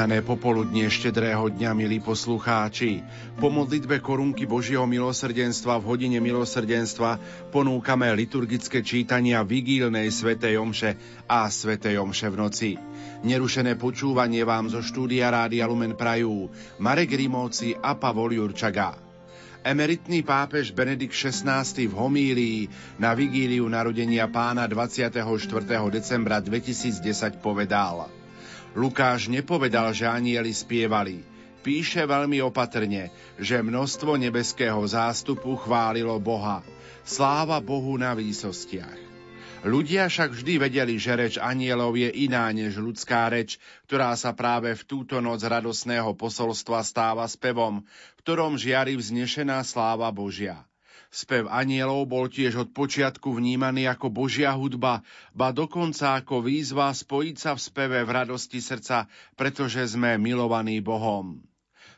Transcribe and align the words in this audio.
Požehnané 0.00 0.24
popoludnie 0.24 0.88
štedrého 0.88 1.52
dňa, 1.52 1.76
milí 1.76 2.00
poslucháči. 2.00 3.04
Po 3.36 3.52
modlitbe 3.52 4.00
korunky 4.00 4.48
Božieho 4.48 4.88
milosrdenstva 4.88 5.76
v 5.76 5.92
hodine 5.92 6.24
milosrdenstva 6.24 7.20
ponúkame 7.52 8.08
liturgické 8.16 8.80
čítania 8.80 9.44
vigílnej 9.44 10.08
svätej 10.08 10.56
Omše 10.56 10.96
a 11.28 11.44
svätej 11.52 12.00
Omše 12.00 12.32
v 12.32 12.36
noci. 12.40 12.70
Nerušené 13.28 13.76
počúvanie 13.76 14.40
vám 14.40 14.72
zo 14.72 14.80
štúdia 14.80 15.28
Rádia 15.28 15.68
Lumen 15.68 15.92
Prajú 15.92 16.48
Marek 16.80 17.12
Rimovci 17.12 17.76
a 17.76 17.92
Pavol 17.92 18.40
Jurčaga. 18.40 18.96
Emeritný 19.60 20.24
pápež 20.24 20.72
Benedikt 20.72 21.12
XVI 21.12 21.60
v 21.76 21.92
homílii 21.92 22.60
na 22.96 23.12
vigíliu 23.12 23.68
narodenia 23.68 24.32
pána 24.32 24.64
24. 24.64 25.28
decembra 25.92 26.40
2010 26.40 27.04
povedal– 27.44 28.08
Lukáš 28.78 29.26
nepovedal, 29.26 29.90
že 29.90 30.06
anieli 30.06 30.54
spievali. 30.54 31.26
Píše 31.60 32.06
veľmi 32.06 32.40
opatrne, 32.40 33.12
že 33.36 33.60
množstvo 33.60 34.16
nebeského 34.16 34.80
zástupu 34.86 35.58
chválilo 35.58 36.16
Boha. 36.22 36.64
Sláva 37.04 37.58
Bohu 37.58 37.98
na 37.98 38.14
výsostiach. 38.14 39.10
Ľudia 39.60 40.08
však 40.08 40.32
vždy 40.32 40.54
vedeli, 40.56 40.96
že 40.96 41.12
reč 41.12 41.34
anielov 41.36 41.92
je 41.92 42.08
iná 42.24 42.48
než 42.48 42.80
ľudská 42.80 43.28
reč, 43.28 43.60
ktorá 43.84 44.16
sa 44.16 44.32
práve 44.32 44.72
v 44.72 44.86
túto 44.88 45.20
noc 45.20 45.44
radosného 45.44 46.16
posolstva 46.16 46.80
stáva 46.80 47.28
spevom, 47.28 47.84
v 47.84 48.20
ktorom 48.24 48.56
žiari 48.56 48.96
vznešená 48.96 49.60
sláva 49.60 50.08
Božia. 50.08 50.64
Spev 51.10 51.50
anielov 51.50 52.06
bol 52.06 52.30
tiež 52.30 52.54
od 52.54 52.68
počiatku 52.70 53.34
vnímaný 53.34 53.90
ako 53.90 54.14
Božia 54.14 54.54
hudba, 54.54 55.02
ba 55.34 55.50
dokonca 55.50 56.14
ako 56.22 56.46
výzva 56.46 56.94
spojiť 56.94 57.36
sa 57.36 57.58
v 57.58 57.60
speve 57.60 57.98
v 58.06 58.10
radosti 58.14 58.62
srdca, 58.62 59.10
pretože 59.34 59.90
sme 59.90 60.14
milovaní 60.22 60.78
Bohom. 60.78 61.42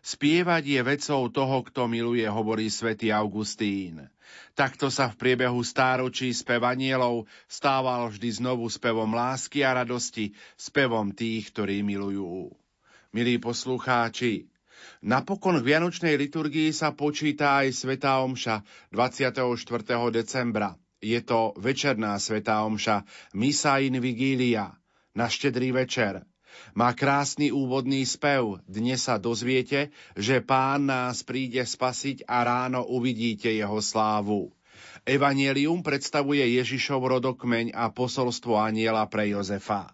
Spievať 0.03 0.65
je 0.65 0.81
vecou 0.83 1.29
toho, 1.29 1.63
kto 1.63 1.87
miluje, 1.87 2.25
hovorí 2.25 2.73
svätý 2.73 3.13
Augustín. 3.13 4.09
Takto 4.57 4.89
sa 4.89 5.13
v 5.13 5.21
priebehu 5.21 5.61
stáročí 5.61 6.33
spev 6.33 6.65
anielov 6.65 7.29
stával 7.47 8.09
vždy 8.09 8.43
znovu 8.43 8.67
spevom 8.73 9.13
lásky 9.13 9.61
a 9.61 9.85
radosti, 9.85 10.33
spevom 10.57 11.13
tých, 11.13 11.53
ktorí 11.53 11.85
milujú. 11.85 12.49
Milí 13.13 13.37
poslucháči, 13.37 14.52
Napokon 15.03 15.59
k 15.61 15.67
Vianočnej 15.75 16.15
liturgii 16.15 16.71
sa 16.71 16.95
počíta 16.95 17.63
aj 17.63 17.75
Svetá 17.75 18.23
Omša 18.23 18.63
24. 18.95 19.43
decembra. 20.15 20.79
Je 21.03 21.19
to 21.19 21.51
večerná 21.59 22.15
Svetá 22.23 22.63
Omša, 22.63 23.03
Misa 23.35 23.83
in 23.83 23.99
Vigilia, 23.99 24.71
na 25.19 25.27
štedrý 25.27 25.75
večer. 25.75 26.23
Má 26.77 26.93
krásny 26.93 27.51
úvodný 27.51 28.05
spev. 28.05 28.61
Dnes 28.69 29.09
sa 29.09 29.19
dozviete, 29.19 29.91
že 30.15 30.45
pán 30.45 30.87
nás 30.87 31.25
príde 31.25 31.65
spasiť 31.65 32.29
a 32.29 32.45
ráno 32.45 32.85
uvidíte 32.87 33.51
jeho 33.51 33.81
slávu. 33.81 34.53
Evangelium 35.03 35.83
predstavuje 35.83 36.47
Ježišov 36.63 37.19
rodokmeň 37.19 37.75
a 37.75 37.91
posolstvo 37.91 38.55
aniela 38.61 39.03
pre 39.11 39.35
Jozefa. 39.35 39.91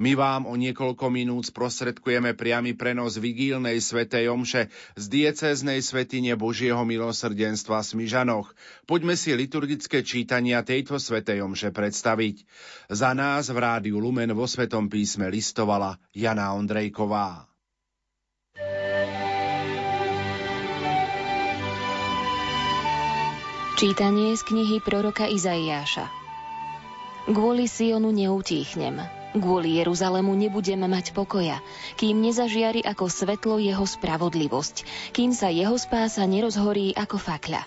My 0.00 0.16
vám 0.16 0.48
o 0.48 0.54
niekoľko 0.56 1.12
minút 1.12 1.50
sprostredkujeme 1.50 2.32
priamy 2.32 2.72
prenos 2.72 3.20
vigílnej 3.20 3.78
svetej 3.78 4.32
omše 4.32 4.72
z 4.96 5.04
diecéznej 5.10 5.84
svetine 5.84 6.34
Božieho 6.34 6.80
milosrdenstva 6.86 7.84
Smižanoch. 7.84 8.52
Poďme 8.88 9.14
si 9.14 9.36
liturgické 9.36 10.00
čítania 10.00 10.64
tejto 10.64 10.96
svetej 10.96 11.44
omše 11.44 11.70
predstaviť. 11.70 12.44
Za 12.88 13.12
nás 13.12 13.52
v 13.52 13.58
rádiu 13.60 14.00
Lumen 14.00 14.32
vo 14.32 14.48
Svetom 14.48 14.88
písme 14.88 15.28
listovala 15.28 16.00
Jana 16.16 16.56
Ondrejková. 16.56 17.50
Čítanie 23.80 24.36
z 24.36 24.44
knihy 24.44 24.76
proroka 24.84 25.24
Izaiáša 25.24 26.20
Kvôli 27.28 27.68
Sionu 27.68 28.10
neutíchnem, 28.16 29.19
Kvôli 29.30 29.78
Jeruzalému 29.78 30.34
nebudeme 30.34 30.90
mať 30.90 31.14
pokoja, 31.14 31.62
kým 31.94 32.18
nezažiari 32.18 32.82
ako 32.82 33.06
svetlo 33.06 33.62
jeho 33.62 33.86
spravodlivosť, 33.86 34.82
kým 35.14 35.30
sa 35.30 35.54
jeho 35.54 35.78
spása 35.78 36.26
nerozhorí 36.26 36.90
ako 36.98 37.14
fakľa. 37.14 37.62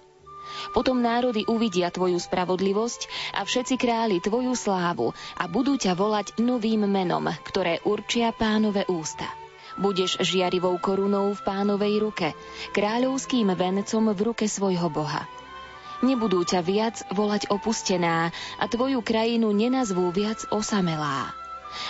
Potom 0.75 0.99
národy 0.99 1.47
uvidia 1.47 1.87
tvoju 1.87 2.19
spravodlivosť 2.19 3.07
a 3.39 3.47
všetci 3.47 3.79
králi 3.79 4.19
tvoju 4.19 4.59
slávu 4.59 5.15
a 5.39 5.47
budú 5.47 5.79
ťa 5.79 5.95
volať 5.95 6.35
novým 6.43 6.83
menom, 6.83 7.31
ktoré 7.47 7.79
určia 7.87 8.35
pánové 8.35 8.83
ústa. 8.91 9.31
Budeš 9.79 10.19
žiarivou 10.19 10.75
korunou 10.83 11.31
v 11.31 11.41
pánovej 11.47 11.95
ruke, 12.03 12.27
kráľovským 12.75 13.55
vencom 13.55 14.11
v 14.11 14.19
ruke 14.19 14.51
svojho 14.51 14.91
Boha. 14.91 15.23
Nebudú 16.03 16.43
ťa 16.43 16.59
viac 16.59 17.07
volať 17.15 17.47
opustená 17.47 18.35
a 18.59 18.65
tvoju 18.67 18.99
krajinu 18.99 19.55
nenazvú 19.55 20.11
viac 20.11 20.43
osamelá 20.51 21.31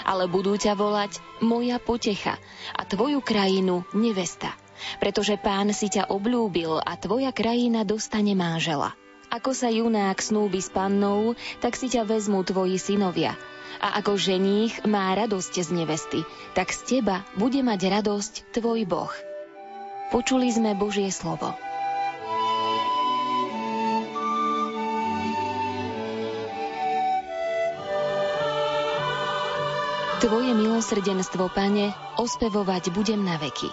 ale 0.03 0.29
budú 0.29 0.55
ťa 0.55 0.75
volať 0.75 1.19
moja 1.43 1.77
potecha 1.77 2.39
a 2.73 2.81
tvoju 2.83 3.19
krajinu 3.23 3.83
nevesta. 3.95 4.53
Pretože 4.99 5.39
pán 5.39 5.71
si 5.71 5.87
ťa 5.87 6.11
obľúbil 6.11 6.81
a 6.83 6.93
tvoja 6.99 7.31
krajina 7.31 7.87
dostane 7.87 8.35
manžela. 8.35 8.97
Ako 9.33 9.55
sa 9.55 9.71
junák 9.71 10.21
snúbi 10.21 10.61
s 10.61 10.69
pannou, 10.69 11.33
tak 11.57 11.73
si 11.73 11.89
ťa 11.89 12.05
vezmú 12.05 12.45
tvoji 12.45 12.77
synovia. 12.77 13.33
A 13.81 13.97
ako 13.97 14.13
ženích 14.15 14.85
má 14.85 15.09
radosť 15.17 15.53
z 15.65 15.69
nevesty, 15.73 16.21
tak 16.53 16.69
z 16.69 17.01
teba 17.01 17.25
bude 17.33 17.59
mať 17.65 17.89
radosť 17.99 18.33
tvoj 18.53 18.85
Boh. 18.85 19.13
Počuli 20.13 20.53
sme 20.53 20.77
Božie 20.77 21.09
slovo. 21.09 21.57
Tvoje 30.23 30.55
milosrdenstvo, 30.55 31.51
Pane, 31.51 31.91
ospevovať 32.15 32.95
budem 32.95 33.27
na 33.27 33.35
veky. 33.35 33.67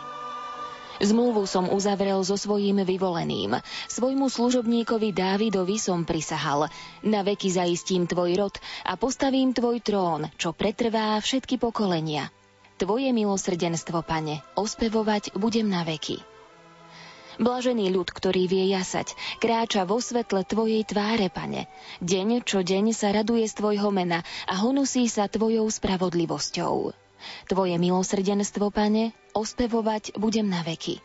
Zmluvu 0.99 1.47
som 1.47 1.71
uzavrel 1.71 2.19
so 2.27 2.35
svojím 2.35 2.83
vyvoleným. 2.83 3.63
Svojmu 3.87 4.27
služobníkovi 4.27 5.15
Dávidovi 5.15 5.79
som 5.79 6.03
prisahal. 6.03 6.67
Na 7.07 7.23
veky 7.23 7.55
zaistím 7.55 8.11
tvoj 8.11 8.35
rod 8.35 8.59
a 8.83 8.99
postavím 8.99 9.55
tvoj 9.55 9.79
trón, 9.79 10.27
čo 10.35 10.51
pretrvá 10.51 11.23
všetky 11.23 11.55
pokolenia. 11.55 12.35
Tvoje 12.83 13.15
milosrdenstvo, 13.15 14.03
pane, 14.03 14.43
ospevovať 14.59 15.39
budem 15.39 15.71
na 15.71 15.87
veky. 15.87 16.19
Blažený 17.39 17.95
ľud, 17.95 18.11
ktorý 18.11 18.51
vie 18.51 18.67
jasať, 18.75 19.15
kráča 19.39 19.87
vo 19.87 20.03
svetle 20.03 20.43
Tvojej 20.43 20.83
tváre, 20.83 21.31
Pane. 21.31 21.71
Deň 22.03 22.43
čo 22.43 22.67
deň 22.67 22.91
sa 22.91 23.15
raduje 23.15 23.47
z 23.47 23.55
Tvojho 23.55 23.95
mena 23.95 24.27
a 24.51 24.59
honusí 24.59 25.07
sa 25.07 25.31
Tvojou 25.31 25.71
spravodlivosťou. 25.71 26.91
Tvoje 27.47 27.77
milosrdenstvo, 27.79 28.75
Pane, 28.75 29.15
ospevovať 29.37 30.19
budem 30.19 30.51
na 30.51 30.67
veky. 30.67 30.99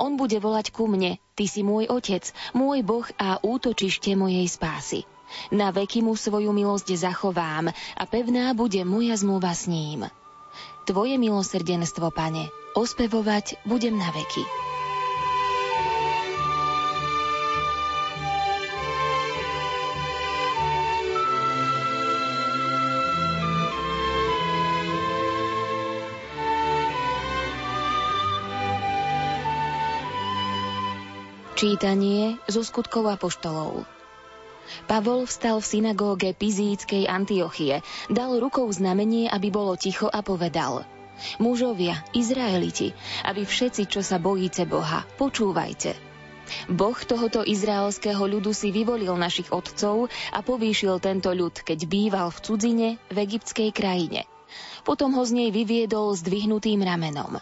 On 0.00 0.16
bude 0.16 0.40
volať 0.40 0.72
ku 0.72 0.88
mne, 0.88 1.20
Ty 1.36 1.44
si 1.46 1.62
môj 1.62 1.86
Otec, 1.86 2.26
môj 2.56 2.82
Boh 2.82 3.06
a 3.20 3.38
útočište 3.38 4.16
mojej 4.18 4.48
spásy. 4.48 5.04
Na 5.52 5.72
veky 5.72 6.04
mu 6.04 6.12
svoju 6.16 6.52
milosť 6.52 6.92
zachovám 6.96 7.72
a 7.72 8.02
pevná 8.08 8.52
bude 8.52 8.84
moja 8.84 9.16
zmluva 9.16 9.52
s 9.52 9.68
ním. 9.68 10.08
Tvoje 10.84 11.16
milosrdenstvo, 11.16 12.10
Pane, 12.10 12.50
ospevovať 12.74 13.62
budem 13.68 13.96
na 13.96 14.10
veky. 14.12 14.71
Čítanie 31.62 32.42
zo 32.50 32.66
skutkov 32.66 33.06
apoštolov 33.06 33.86
Pavol 34.90 35.30
vstal 35.30 35.62
v 35.62 35.70
synagóge 35.70 36.34
Pizíckej 36.34 37.06
Antiochie, 37.06 37.86
dal 38.10 38.34
rukou 38.42 38.66
znamenie, 38.66 39.30
aby 39.30 39.54
bolo 39.54 39.78
ticho 39.78 40.10
a 40.10 40.26
povedal 40.26 40.82
Mužovia, 41.38 42.02
Izraeliti, 42.18 42.90
a 43.22 43.30
vy 43.30 43.46
všetci, 43.46 43.86
čo 43.86 44.02
sa 44.02 44.18
bojíte 44.18 44.66
Boha, 44.66 45.06
počúvajte. 45.14 45.94
Boh 46.66 46.98
tohoto 46.98 47.46
izraelského 47.46 48.26
ľudu 48.26 48.50
si 48.50 48.74
vyvolil 48.74 49.14
našich 49.14 49.54
otcov 49.54 50.10
a 50.34 50.42
povýšil 50.42 50.98
tento 50.98 51.30
ľud, 51.30 51.62
keď 51.62 51.86
býval 51.86 52.34
v 52.34 52.42
cudzine 52.42 52.88
v 53.06 53.16
egyptskej 53.22 53.70
krajine. 53.70 54.26
Potom 54.82 55.14
ho 55.14 55.22
z 55.22 55.46
nej 55.46 55.54
vyviedol 55.54 56.10
s 56.10 56.26
dvihnutým 56.26 56.82
ramenom. 56.82 57.38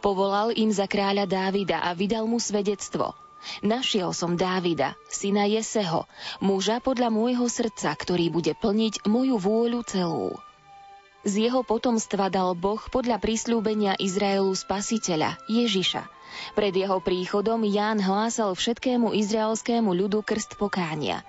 Povolal 0.00 0.56
im 0.56 0.72
za 0.72 0.88
kráľa 0.88 1.28
Dávida 1.28 1.84
a 1.84 1.92
vydal 1.92 2.24
mu 2.24 2.40
svedectvo– 2.40 3.12
Našiel 3.60 4.12
som 4.16 4.36
Dávida, 4.36 4.96
syna 5.08 5.44
Jeseho, 5.48 6.08
muža 6.40 6.80
podľa 6.80 7.08
môjho 7.12 7.46
srdca, 7.48 7.94
ktorý 7.94 8.28
bude 8.32 8.52
plniť 8.56 9.08
moju 9.08 9.36
vôľu 9.40 9.80
celú. 9.84 10.32
Z 11.24 11.48
jeho 11.48 11.64
potomstva 11.64 12.28
dal 12.28 12.52
Boh 12.52 12.84
podľa 12.92 13.16
prísľúbenia 13.16 13.96
Izraelu 13.96 14.52
spasiteľa, 14.52 15.40
Ježiša. 15.48 16.04
Pred 16.52 16.74
jeho 16.76 17.00
príchodom 17.00 17.64
Ján 17.64 17.96
hlásal 17.96 18.52
všetkému 18.52 19.16
izraelskému 19.16 19.88
ľudu 19.88 20.20
krst 20.20 20.60
pokánia. 20.60 21.24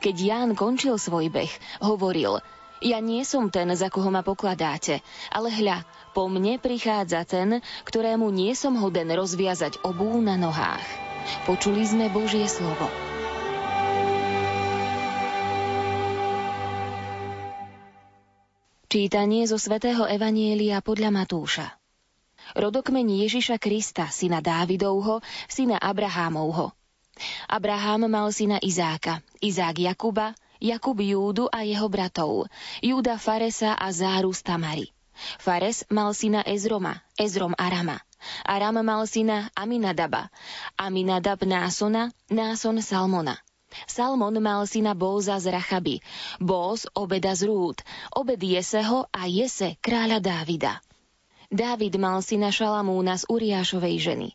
Keď 0.00 0.16
Ján 0.16 0.50
končil 0.56 0.96
svoj 0.96 1.28
beh, 1.28 1.52
hovoril 1.84 2.40
Ja 2.80 3.04
nie 3.04 3.20
som 3.28 3.52
ten, 3.52 3.68
za 3.76 3.92
koho 3.92 4.08
ma 4.08 4.24
pokladáte, 4.24 5.04
ale 5.28 5.52
hľa, 5.52 5.84
po 6.16 6.24
mne 6.24 6.56
prichádza 6.56 7.28
ten, 7.28 7.60
ktorému 7.84 8.32
nie 8.32 8.56
som 8.56 8.80
hoden 8.80 9.12
rozviazať 9.12 9.84
obú 9.84 10.24
na 10.24 10.40
nohách. 10.40 11.03
Počuli 11.44 11.84
sme 11.84 12.12
Božie 12.12 12.44
slovo. 12.48 12.88
Čítanie 18.94 19.42
zo 19.50 19.58
svätého 19.58 20.06
Evanielia 20.06 20.78
podľa 20.78 21.10
Matúša. 21.10 21.66
Rodokmeň 22.54 23.26
Ježiša 23.26 23.58
Krista, 23.58 24.06
syna 24.06 24.38
Dávidovho, 24.38 25.18
syna 25.50 25.82
Abrahámovho. 25.82 26.70
Abraham 27.50 28.06
mal 28.06 28.30
syna 28.30 28.62
Izáka, 28.62 29.18
Izák 29.42 29.82
Jakuba, 29.82 30.38
Jakub 30.62 30.98
Júdu 31.02 31.50
a 31.50 31.66
jeho 31.66 31.90
bratov, 31.90 32.46
Júda 32.78 33.18
Faresa 33.18 33.74
a 33.74 33.90
Záru 33.90 34.30
z 34.30 34.40
Tamary. 34.46 34.86
Fares 35.38 35.86
mal 35.90 36.14
syna 36.14 36.42
Ezroma, 36.46 37.02
Ezrom 37.18 37.54
Arama, 37.58 37.98
Aram 38.44 38.80
mal 38.84 39.06
syna 39.06 39.50
Aminadaba, 39.56 40.30
Aminadab 40.76 41.40
Násona, 41.44 42.12
Náson 42.30 42.82
Salmona. 42.82 43.38
Salmon 43.86 44.38
mal 44.38 44.66
syna 44.70 44.94
Bóza 44.94 45.42
z 45.42 45.50
Rachaby, 45.50 45.98
Bóz 46.38 46.86
Obeda 46.94 47.34
z 47.34 47.50
Rúd, 47.50 47.82
Obed 48.14 48.38
Jeseho 48.38 49.10
a 49.10 49.26
Jese 49.26 49.76
kráľa 49.82 50.22
Dávida. 50.22 50.78
Dávid 51.50 51.98
mal 51.98 52.22
syna 52.22 52.54
Šalamúna 52.54 53.18
z 53.18 53.26
Uriášovej 53.26 53.96
ženy. 53.98 54.28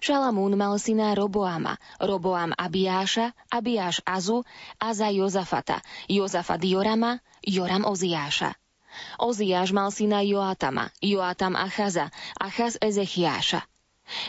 Šalamún 0.00 0.56
mal 0.56 0.74
syna 0.80 1.12
Roboama, 1.12 1.76
Roboam 2.00 2.56
Abiáša, 2.56 3.36
Abiáš 3.52 4.00
Azu, 4.08 4.42
Aza 4.80 5.12
Jozafata, 5.12 5.84
Jozafat 6.08 6.64
Jorama, 6.64 7.20
Joram 7.44 7.84
Oziáša. 7.84 8.56
Oziáš 9.18 9.72
mal 9.72 9.90
syna 9.90 10.22
Joatama, 10.22 10.90
Joatam 11.02 11.56
Achaza, 11.56 12.10
Achaz 12.40 12.78
Ezechiáša. 12.80 13.62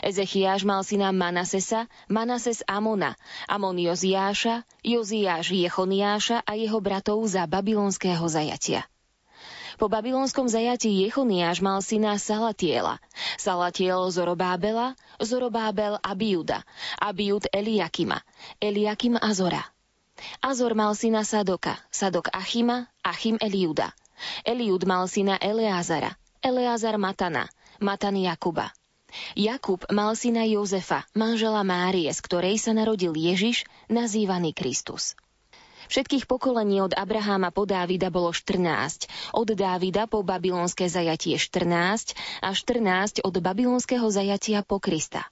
Ezechiáš 0.02 0.62
mal 0.62 0.84
syna 0.84 1.08
Manasesa, 1.12 1.88
Manases 2.08 2.60
Amona, 2.68 3.16
Amon 3.48 3.78
Joziáša, 3.80 4.68
Joziáš 4.84 5.56
Jechoniáša 5.56 6.44
a 6.44 6.52
jeho 6.52 6.80
bratov 6.80 7.24
za 7.24 7.48
babylonského 7.48 8.28
zajatia. 8.28 8.84
Po 9.80 9.88
babylonskom 9.88 10.44
zajatí 10.44 10.92
Jechoniáš 11.08 11.64
mal 11.64 11.80
syna 11.80 12.20
Salatiela, 12.20 13.00
Salatiel 13.40 14.12
Zorobábela, 14.12 14.92
Zorobábel 15.16 15.96
Abiuda, 16.04 16.60
Abiud 17.00 17.48
Eliakima, 17.48 18.20
Eliakim 18.60 19.16
Azora. 19.16 19.64
Azor 20.44 20.76
mal 20.76 20.92
syna 20.92 21.24
Sadoka, 21.24 21.80
Sadok 21.88 22.28
Achima, 22.28 22.92
Achim 23.00 23.40
Eliuda. 23.40 23.96
Eliud 24.44 24.84
mal 24.84 25.08
syna 25.08 25.36
Eleazara, 25.40 26.16
Eleazar 26.40 26.96
Matana, 26.96 27.48
Matan 27.80 28.16
Jakuba. 28.16 28.72
Jakub 29.34 29.82
mal 29.90 30.14
syna 30.14 30.46
Jozefa, 30.46 31.02
manžela 31.18 31.66
Márie, 31.66 32.10
z 32.14 32.20
ktorej 32.22 32.62
sa 32.62 32.70
narodil 32.70 33.10
Ježiš, 33.10 33.66
nazývaný 33.90 34.54
Kristus. 34.54 35.18
Všetkých 35.90 36.30
pokolení 36.30 36.78
od 36.86 36.94
Abraháma 36.94 37.50
po 37.50 37.66
Dávida 37.66 38.14
bolo 38.14 38.30
14, 38.30 39.10
od 39.34 39.48
Dávida 39.50 40.06
po 40.06 40.22
babylonské 40.22 40.86
zajatie 40.86 41.34
14 41.34 42.14
a 42.46 42.54
14 42.54 43.26
od 43.26 43.34
babylonského 43.42 44.06
zajatia 44.06 44.62
po 44.62 44.78
Krista. 44.78 45.26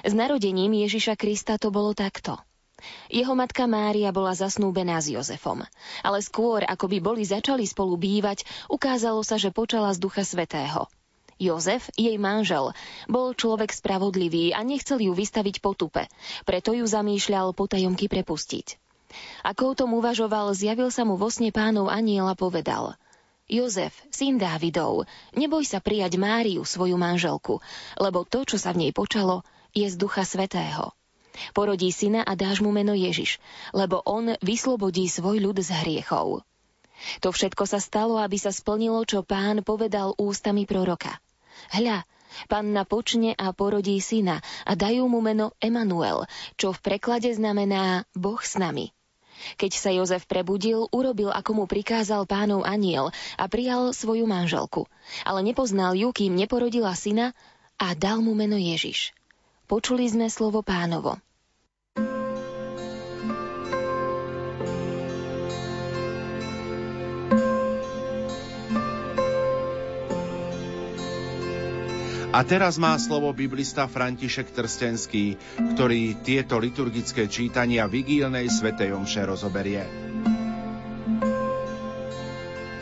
S 0.00 0.16
narodením 0.16 0.72
Ježiša 0.72 1.18
Krista 1.20 1.60
to 1.60 1.68
bolo 1.68 1.92
takto. 1.92 2.40
Jeho 3.08 3.32
matka 3.32 3.64
Mária 3.64 4.12
bola 4.12 4.36
zasnúbená 4.36 5.00
s 5.00 5.08
Jozefom. 5.08 5.64
Ale 6.04 6.18
skôr, 6.20 6.60
ako 6.62 6.92
by 6.92 6.98
boli 7.00 7.22
začali 7.24 7.64
spolu 7.64 7.96
bývať, 7.96 8.44
ukázalo 8.68 9.24
sa, 9.24 9.40
že 9.40 9.48
počala 9.48 9.92
z 9.96 9.98
Ducha 10.04 10.22
Svetého. 10.22 10.84
Jozef, 11.36 11.92
jej 12.00 12.16
manžel, 12.16 12.72
bol 13.12 13.36
človek 13.36 13.68
spravodlivý 13.68 14.56
a 14.56 14.64
nechcel 14.64 14.96
ju 15.04 15.12
vystaviť 15.12 15.60
potupe, 15.60 16.08
preto 16.48 16.72
ju 16.72 16.88
zamýšľal 16.88 17.52
potajomky 17.52 18.08
prepustiť. 18.08 18.80
Ako 19.44 19.72
o 19.72 19.76
tom 19.76 19.92
uvažoval, 19.96 20.56
zjavil 20.56 20.88
sa 20.88 21.04
mu 21.04 21.20
vo 21.20 21.28
sne 21.28 21.52
pánov 21.52 21.92
aniel 21.92 22.28
a 22.28 22.36
povedal 22.36 22.96
Jozef, 23.46 23.94
syn 24.10 24.42
Dávidov, 24.42 25.06
neboj 25.38 25.62
sa 25.62 25.78
prijať 25.78 26.18
Máriu, 26.18 26.66
svoju 26.66 26.98
manželku, 26.98 27.62
lebo 28.00 28.26
to, 28.26 28.42
čo 28.42 28.58
sa 28.58 28.74
v 28.74 28.88
nej 28.88 28.92
počalo, 28.96 29.46
je 29.70 29.86
z 29.86 29.94
Ducha 29.94 30.26
Svetého. 30.26 30.90
Porodí 31.52 31.92
syna 31.92 32.22
a 32.22 32.32
dáš 32.34 32.60
mu 32.64 32.72
meno 32.74 32.92
Ježiš, 32.96 33.38
lebo 33.72 34.02
on 34.04 34.34
vyslobodí 34.40 35.06
svoj 35.06 35.40
ľud 35.40 35.58
z 35.62 35.70
hriechov. 35.84 36.42
To 37.20 37.28
všetko 37.28 37.64
sa 37.68 37.76
stalo, 37.76 38.16
aby 38.16 38.40
sa 38.40 38.50
splnilo, 38.52 39.04
čo 39.04 39.20
pán 39.20 39.60
povedal 39.60 40.16
ústami 40.16 40.64
proroka. 40.64 41.20
Hľa, 41.72 42.04
panna 42.48 42.84
počne 42.88 43.36
a 43.36 43.52
porodí 43.52 44.00
syna 44.00 44.40
a 44.64 44.72
dajú 44.76 45.04
mu 45.08 45.20
meno 45.20 45.52
Emanuel, 45.60 46.24
čo 46.56 46.72
v 46.72 46.82
preklade 46.82 47.32
znamená 47.32 48.08
Boh 48.16 48.40
s 48.40 48.56
nami. 48.56 48.92
Keď 49.60 49.72
sa 49.76 49.92
Jozef 49.92 50.24
prebudil, 50.24 50.88
urobil, 50.88 51.28
ako 51.28 51.50
mu 51.52 51.64
prikázal 51.68 52.24
pánov 52.24 52.64
aniel 52.64 53.12
a 53.36 53.44
prijal 53.52 53.92
svoju 53.92 54.24
manželku. 54.24 54.88
Ale 55.28 55.44
nepoznal 55.44 55.92
ju, 55.92 56.08
kým 56.08 56.32
neporodila 56.32 56.96
syna 56.96 57.36
a 57.76 57.92
dal 57.92 58.24
mu 58.24 58.32
meno 58.32 58.56
Ježiš. 58.56 59.12
Počuli 59.66 60.06
sme 60.06 60.30
slovo 60.30 60.62
pánovo. 60.62 61.18
A 72.36 72.44
teraz 72.44 72.76
má 72.76 72.92
slovo 73.00 73.32
biblista 73.32 73.88
František 73.88 74.52
Trstenský, 74.52 75.40
ktorý 75.72 76.20
tieto 76.20 76.60
liturgické 76.60 77.32
čítania 77.32 77.88
vigílnej 77.88 78.52
svetej 78.52 78.92
omše 78.92 79.24
rozoberie. 79.24 80.05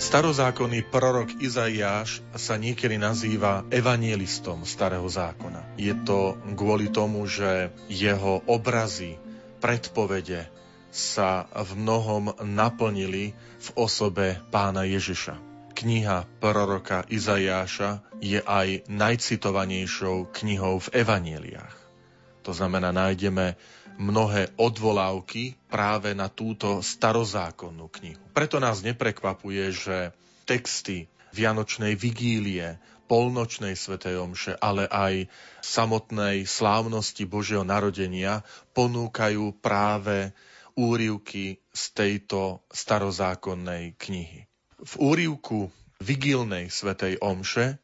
Starozákonný 0.04 0.84
prorok 0.92 1.40
Izaiáš 1.40 2.20
sa 2.36 2.60
niekedy 2.60 3.00
nazýva 3.00 3.64
evanielistom 3.72 4.68
starého 4.68 5.08
zákona. 5.08 5.80
Je 5.80 5.96
to 6.04 6.36
kvôli 6.52 6.92
tomu, 6.92 7.24
že 7.24 7.72
jeho 7.88 8.44
obrazy, 8.44 9.16
predpovede 9.64 10.44
sa 10.92 11.48
v 11.56 11.80
mnohom 11.80 12.36
naplnili 12.44 13.32
v 13.34 13.68
osobe 13.80 14.36
pána 14.52 14.84
Ježiša 14.84 15.54
kniha 15.74 16.28
proroka 16.38 17.02
Izajáša 17.10 18.14
je 18.22 18.38
aj 18.38 18.86
najcitovanejšou 18.86 20.30
knihou 20.30 20.78
v 20.78 20.88
evanieliách. 21.02 21.76
To 22.46 22.54
znamená, 22.54 22.94
nájdeme 22.94 23.58
mnohé 23.98 24.50
odvolávky 24.58 25.54
práve 25.70 26.12
na 26.12 26.26
túto 26.26 26.82
starozákonnú 26.82 27.86
knihu. 28.00 28.22
Preto 28.34 28.58
nás 28.58 28.82
neprekvapuje, 28.82 29.70
že 29.70 29.96
texty 30.44 31.06
Vianočnej 31.34 31.98
vigílie, 31.98 32.78
polnočnej 33.10 33.74
svetej 33.74 34.22
omše, 34.22 34.52
ale 34.58 34.86
aj 34.86 35.26
samotnej 35.60 36.46
slávnosti 36.46 37.26
Božieho 37.26 37.66
narodenia 37.66 38.46
ponúkajú 38.72 39.58
práve 39.58 40.30
úrivky 40.78 41.58
z 41.74 41.82
tejto 41.94 42.62
starozákonnej 42.70 43.98
knihy. 43.98 44.46
V 44.78 44.92
úrivku 44.98 45.70
vigilnej 46.02 46.70
svetej 46.70 47.18
omše 47.22 47.78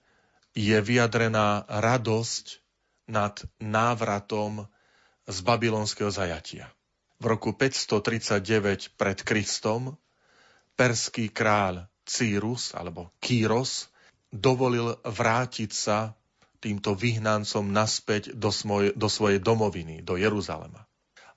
je 0.55 0.79
vyjadrená 0.83 1.67
radosť 1.67 2.59
nad 3.11 3.35
návratom 3.63 4.67
z 5.31 5.39
babylonského 5.47 6.11
zajatia. 6.11 6.69
v 7.21 7.37
roku 7.37 7.53
539 7.53 8.97
pred 8.97 9.19
Kristom 9.23 9.95
perský 10.75 11.29
kráľ 11.29 11.87
Cyrus 12.09 12.73
alebo 12.73 13.13
Kýros 13.21 13.93
dovolil 14.33 14.97
vrátiť 15.05 15.71
sa 15.71 16.17
týmto 16.61 16.93
vyhnancom 16.93 17.65
naspäť 17.73 18.37
do, 18.37 18.53
smoj, 18.53 18.93
do 18.97 19.09
svojej 19.09 19.41
domoviny, 19.41 20.05
do 20.05 20.21
Jeruzalema. 20.21 20.85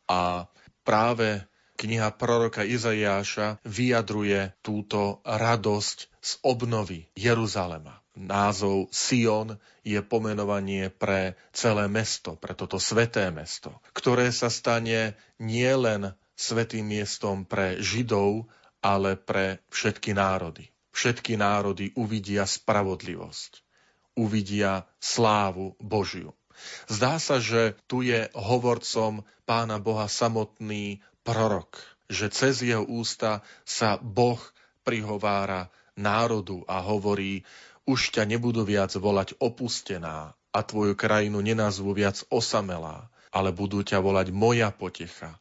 A 0.08 0.52
práve 0.84 1.48
kniha 1.80 2.12
proroka 2.16 2.68
Izaiáša 2.68 3.64
vyjadruje 3.64 4.52
túto 4.60 5.24
radosť 5.24 5.98
z 6.20 6.32
obnovy 6.44 7.08
Jeruzalema. 7.16 8.03
Názov 8.14 8.94
Sion 8.94 9.58
je 9.82 9.98
pomenovanie 10.06 10.94
pre 10.94 11.34
celé 11.50 11.90
mesto, 11.90 12.38
pre 12.38 12.54
toto 12.54 12.78
sveté 12.78 13.34
mesto, 13.34 13.82
ktoré 13.90 14.30
sa 14.30 14.54
stane 14.54 15.18
nielen 15.42 16.14
svetým 16.38 16.86
miestom 16.86 17.46
pre 17.46 17.82
Židov, 17.82 18.46
ale 18.86 19.18
pre 19.18 19.64
všetky 19.74 20.14
národy. 20.14 20.70
Všetky 20.94 21.42
národy 21.42 21.90
uvidia 21.98 22.46
spravodlivosť, 22.46 23.66
uvidia 24.14 24.86
slávu 25.02 25.74
Božiu. 25.82 26.38
Zdá 26.86 27.18
sa, 27.18 27.42
že 27.42 27.74
tu 27.90 28.06
je 28.06 28.30
hovorcom 28.38 29.26
pána 29.50 29.82
Boha 29.82 30.06
samotný 30.06 31.02
prorok, 31.26 31.82
že 32.14 32.30
cez 32.30 32.62
jeho 32.62 32.86
ústa 32.86 33.42
sa 33.66 33.98
Boh 33.98 34.40
prihovára 34.86 35.74
národu 35.98 36.62
a 36.70 36.82
hovorí, 36.82 37.42
už 37.84 38.16
ťa 38.16 38.24
nebudú 38.28 38.64
viac 38.64 38.96
volať 38.96 39.36
opustená 39.40 40.36
a 40.54 40.60
tvoju 40.62 40.96
krajinu 40.96 41.44
nenazvú 41.44 41.92
viac 41.92 42.24
osamelá, 42.32 43.10
ale 43.34 43.50
budú 43.50 43.82
ťa 43.82 44.00
volať 44.00 44.30
moja 44.30 44.70
potecha 44.70 45.36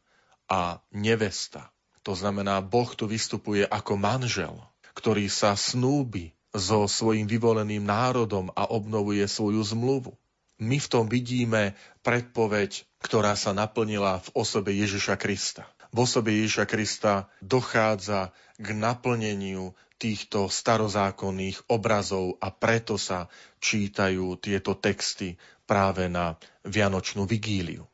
a 0.49 0.81
nevesta. 0.91 1.69
To 2.03 2.17
znamená, 2.17 2.59
Boh 2.59 2.91
tu 2.91 3.07
vystupuje 3.07 3.63
ako 3.63 3.95
manžel, 3.95 4.59
ktorý 4.91 5.31
sa 5.31 5.55
snúbi 5.55 6.35
so 6.53 6.85
svojim 6.85 7.25
vyvoleným 7.25 7.81
národom 7.81 8.51
a 8.53 8.69
obnovuje 8.69 9.23
svoju 9.25 9.63
zmluvu. 9.63 10.13
My 10.61 10.77
v 10.77 10.87
tom 10.91 11.09
vidíme 11.09 11.73
predpoveď, 12.05 12.85
ktorá 13.01 13.33
sa 13.33 13.57
naplnila 13.57 14.21
v 14.21 14.29
osobe 14.37 14.69
Ježiša 14.69 15.17
Krista. 15.17 15.65
V 15.93 15.97
osobe 16.01 16.33
Ježiša 16.33 16.65
Krista 16.65 17.29
dochádza 17.37 18.33
k 18.57 18.67
naplneniu 18.73 19.77
týchto 20.01 20.49
starozákonných 20.49 21.69
obrazov 21.69 22.41
a 22.41 22.49
preto 22.49 22.97
sa 22.97 23.29
čítajú 23.61 24.35
tieto 24.41 24.73
texty 24.73 25.37
práve 25.69 26.09
na 26.09 26.35
Vianočnú 26.65 27.29
vigíliu. 27.29 27.85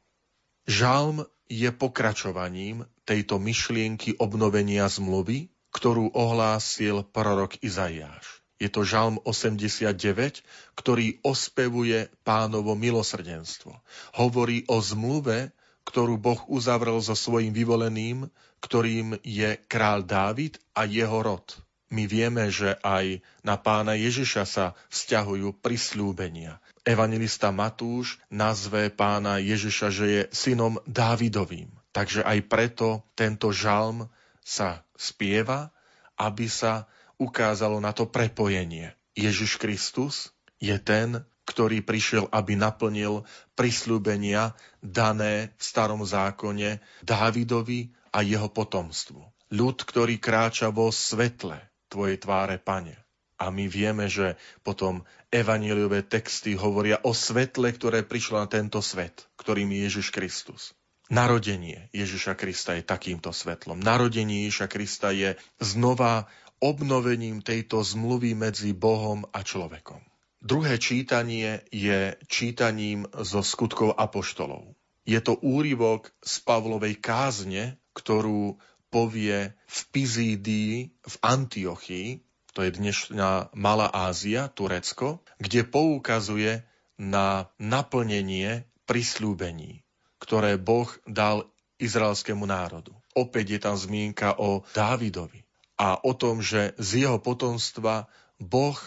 Žalm 0.65 1.27
je 1.51 1.69
pokračovaním 1.75 2.87
tejto 3.03 3.35
myšlienky 3.37 4.15
obnovenia 4.17 4.87
zmluvy, 4.87 5.51
ktorú 5.75 6.15
ohlásil 6.15 7.03
prorok 7.03 7.61
Izaiáš. 7.61 8.39
Je 8.59 8.67
to 8.67 8.83
žalm 8.83 9.19
89, 9.23 10.43
ktorý 10.75 11.23
ospevuje 11.23 12.11
pánovo 12.27 12.75
milosrdenstvo. 12.75 13.71
Hovorí 14.19 14.67
o 14.67 14.83
zmluve, 14.83 15.55
ktorú 15.89 16.21
Boh 16.21 16.45
uzavrel 16.45 17.01
so 17.01 17.17
svojim 17.17 17.49
vyvoleným, 17.49 18.29
ktorým 18.61 19.17
je 19.25 19.57
král 19.65 20.05
Dávid 20.05 20.61
a 20.77 20.85
jeho 20.85 21.25
rod 21.25 21.57
my 21.89 22.05
vieme, 22.05 22.53
že 22.53 22.77
aj 22.85 23.21
na 23.41 23.57
pána 23.57 23.97
Ježiša 23.97 24.43
sa 24.45 24.65
vzťahujú 24.93 25.57
prisľúbenia. 25.57 26.61
Evangelista 26.85 27.49
Matúš 27.49 28.21
nazve 28.29 28.93
pána 28.93 29.41
Ježiša, 29.41 29.87
že 29.89 30.05
je 30.05 30.21
synom 30.29 30.77
Dávidovým. 30.85 31.69
Takže 31.89 32.21
aj 32.21 32.45
preto 32.45 33.01
tento 33.17 33.49
žalm 33.49 34.05
sa 34.45 34.85
spieva, 34.93 35.73
aby 36.13 36.45
sa 36.45 36.85
ukázalo 37.17 37.81
na 37.81 37.89
to 37.91 38.05
prepojenie. 38.05 38.93
Ježiš 39.17 39.57
Kristus 39.57 40.29
je 40.61 40.77
ten, 40.77 41.25
ktorý 41.49 41.81
prišiel, 41.81 42.29
aby 42.29 42.53
naplnil 42.53 43.25
prisľúbenia 43.57 44.53
dané 44.85 45.57
v 45.57 45.61
starom 45.65 46.05
zákone 46.05 46.77
Dávidovi 47.01 47.89
a 48.13 48.21
jeho 48.21 48.53
potomstvu. 48.53 49.25
Ľud, 49.49 49.77
ktorý 49.81 50.21
kráča 50.21 50.69
vo 50.69 50.93
svetle, 50.93 51.57
Tvojej 51.89 52.21
tváre, 52.21 52.61
Pane. 52.61 52.93
A 53.41 53.49
my 53.49 53.65
vieme, 53.65 54.05
že 54.05 54.37
potom 54.61 55.01
evaníliové 55.33 56.05
texty 56.05 56.53
hovoria 56.53 57.01
o 57.01 57.17
svetle, 57.17 57.73
ktoré 57.73 58.05
prišlo 58.05 58.45
na 58.45 58.47
tento 58.51 58.77
svet, 58.83 59.25
ktorým 59.41 59.73
je 59.73 59.79
Ježiš 59.89 60.07
Kristus. 60.13 60.77
Narodenie 61.09 61.89
Ježiša 61.89 62.37
Krista 62.37 62.77
je 62.77 62.85
takýmto 62.85 63.33
svetlom. 63.33 63.81
Narodenie 63.81 64.45
Ježiša 64.45 64.67
Krista 64.69 65.09
je 65.09 65.33
znova 65.57 66.29
obnovením 66.61 67.41
tejto 67.41 67.81
zmluvy 67.81 68.37
medzi 68.37 68.75
Bohom 68.75 69.25
a 69.33 69.41
človekom. 69.41 70.08
Druhé 70.39 70.79
čítanie 70.79 71.67
je 71.67 72.15
čítaním 72.31 73.03
zo 73.11 73.43
skutkov 73.43 73.91
apoštolov. 73.99 74.71
Je 75.03 75.19
to 75.19 75.35
úryvok 75.35 76.15
z 76.23 76.33
Pavlovej 76.47 76.95
kázne, 76.95 77.75
ktorú 77.91 78.55
povie 78.87 79.51
v 79.67 79.79
Pizídii 79.91 80.95
v 80.95 81.15
Antiochii, 81.19 82.23
to 82.55 82.63
je 82.63 82.71
dnešná 82.71 83.51
Malá 83.51 83.91
Ázia, 83.91 84.47
Turecko, 84.47 85.21
kde 85.43 85.67
poukazuje 85.67 86.63
na 86.95 87.51
naplnenie 87.59 88.63
prisľúbení, 88.87 89.83
ktoré 90.23 90.55
Boh 90.55 90.89
dal 91.03 91.51
izraelskému 91.83 92.47
národu. 92.47 92.95
Opäť 93.11 93.55
je 93.55 93.59
tam 93.59 93.75
zmienka 93.75 94.39
o 94.39 94.63
Dávidovi 94.71 95.43
a 95.75 95.99
o 95.99 96.11
tom, 96.15 96.39
že 96.39 96.75
z 96.79 97.07
jeho 97.07 97.19
potomstva 97.19 98.07
Boh 98.39 98.79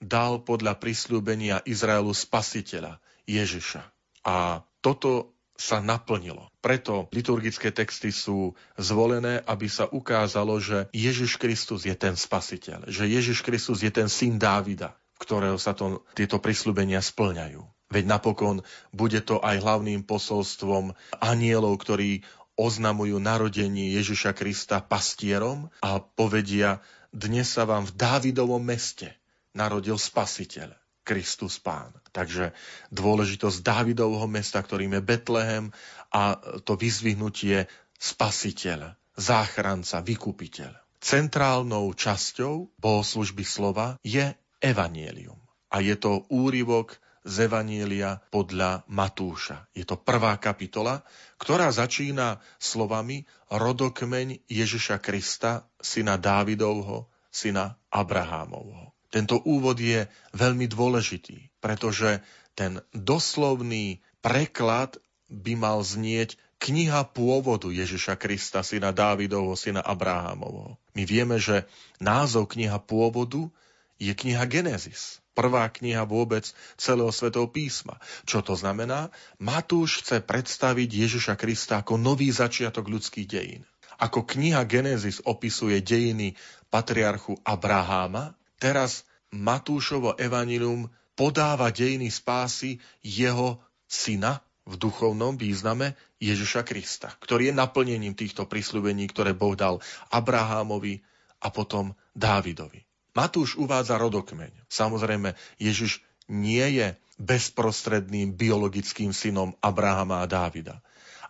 dal 0.00 0.40
podľa 0.40 0.80
prisľúbenia 0.80 1.62
Izraelu 1.68 2.10
spasiteľa 2.16 2.98
Ježiša. 3.28 3.84
A 4.24 4.64
toto 4.80 5.36
sa 5.60 5.84
naplnilo. 5.84 6.48
Preto 6.64 7.12
liturgické 7.12 7.68
texty 7.68 8.08
sú 8.08 8.56
zvolené, 8.80 9.44
aby 9.44 9.68
sa 9.68 9.84
ukázalo, 9.84 10.56
že 10.56 10.88
Ježiš 10.96 11.36
Kristus 11.36 11.84
je 11.84 11.92
ten 11.92 12.16
spasiteľ, 12.16 12.88
že 12.88 13.04
Ježiš 13.04 13.44
Kristus 13.44 13.84
je 13.84 13.92
ten 13.92 14.08
syn 14.08 14.40
Dávida, 14.40 14.96
ktorého 15.20 15.60
sa 15.60 15.76
to, 15.76 16.00
tieto 16.16 16.40
prisľubenia 16.40 17.04
splňajú. 17.04 17.60
Veď 17.92 18.04
napokon 18.08 18.64
bude 18.96 19.20
to 19.20 19.36
aj 19.44 19.60
hlavným 19.60 20.00
posolstvom 20.08 20.96
anielov, 21.20 21.76
ktorí 21.76 22.24
oznamujú 22.56 23.20
narodenie 23.20 23.92
Ježiša 24.00 24.32
Krista 24.32 24.80
pastierom 24.80 25.68
a 25.84 26.00
povedia, 26.00 26.80
dnes 27.12 27.52
sa 27.52 27.68
vám 27.68 27.84
v 27.84 27.96
Dávidovom 28.00 28.64
meste 28.64 29.19
narodil 29.54 29.98
spasiteľ. 29.98 30.76
Kristus 31.00 31.58
Pán. 31.58 31.90
Takže 32.14 32.54
dôležitosť 32.94 33.66
Dávidovho 33.66 34.30
mesta, 34.30 34.62
ktorým 34.62 34.94
je 34.94 35.02
Betlehem 35.02 35.64
a 36.12 36.38
to 36.62 36.78
vyzvihnutie 36.78 37.66
spasiteľ, 37.98 38.94
záchranca, 39.18 40.06
vykupiteľ. 40.06 40.70
Centrálnou 41.00 41.90
časťou 41.96 42.76
bohoslužby 42.78 43.42
slova 43.42 43.96
je 44.04 44.36
evanielium. 44.60 45.40
A 45.72 45.80
je 45.80 45.96
to 45.96 46.28
úryvok 46.28 47.00
z 47.24 47.48
Evanielia 47.48 48.20
podľa 48.32 48.84
Matúša. 48.88 49.68
Je 49.76 49.84
to 49.84 49.96
prvá 50.00 50.36
kapitola, 50.40 51.04
ktorá 51.36 51.68
začína 51.72 52.40
slovami 52.56 53.28
rodokmeň 53.52 54.46
Ježiša 54.48 55.00
Krista, 55.00 55.68
syna 55.80 56.16
Dávidovho, 56.16 57.12
syna 57.28 57.76
Abrahámovho. 57.92 58.89
Tento 59.10 59.42
úvod 59.42 59.76
je 59.82 60.06
veľmi 60.32 60.70
dôležitý, 60.70 61.50
pretože 61.58 62.22
ten 62.54 62.78
doslovný 62.94 63.98
preklad 64.22 64.98
by 65.30 65.54
mal 65.58 65.82
znieť 65.82 66.38
kniha 66.60 67.08
pôvodu 67.10 67.70
Ježiša 67.72 68.14
Krista, 68.20 68.60
syna 68.60 68.94
Dávidovho, 68.94 69.56
syna 69.56 69.80
Abrahamovho. 69.80 70.76
My 70.92 71.02
vieme, 71.06 71.40
že 71.40 71.64
názov 71.98 72.52
kniha 72.52 72.76
pôvodu 72.82 73.48
je 73.96 74.12
kniha 74.12 74.44
Genesis. 74.44 75.18
Prvá 75.32 75.64
kniha 75.72 76.04
vôbec 76.04 76.44
celého 76.76 77.08
svetov 77.14 77.54
písma. 77.54 77.96
Čo 78.28 78.44
to 78.44 78.58
znamená? 78.58 79.08
Matúš 79.40 80.04
chce 80.04 80.20
predstaviť 80.20 80.90
Ježiša 80.90 81.34
Krista 81.38 81.80
ako 81.80 81.96
nový 81.96 82.28
začiatok 82.28 82.90
ľudských 82.90 83.26
dejín. 83.30 83.62
Ako 84.00 84.24
kniha 84.24 84.64
Genesis 84.68 85.22
opisuje 85.24 85.80
dejiny 85.80 86.36
patriarchu 86.68 87.40
Abraháma, 87.44 88.36
Teraz 88.60 89.08
Matúšovo 89.32 90.20
evanilium 90.20 90.92
podáva 91.16 91.72
dejiny 91.72 92.12
spásy 92.12 92.76
jeho 93.00 93.56
syna 93.88 94.44
v 94.68 94.76
duchovnom 94.76 95.34
význame 95.34 95.96
Ježiša 96.20 96.62
Krista, 96.62 97.08
ktorý 97.18 97.50
je 97.50 97.58
naplnením 97.58 98.12
týchto 98.12 98.44
prisľubení, 98.44 99.08
ktoré 99.08 99.32
Boh 99.32 99.56
dal 99.56 99.80
Abrahámovi 100.12 101.00
a 101.40 101.48
potom 101.48 101.96
Dávidovi. 102.12 102.84
Matúš 103.16 103.58
uvádza 103.58 103.98
rodokmeň. 103.98 104.52
Samozrejme, 104.70 105.34
Ježiš 105.58 106.04
nie 106.30 106.62
je 106.78 106.94
bezprostredným 107.18 108.36
biologickým 108.36 109.10
synom 109.10 109.56
Abrahama 109.58 110.22
a 110.22 110.30
Dávida. 110.30 110.78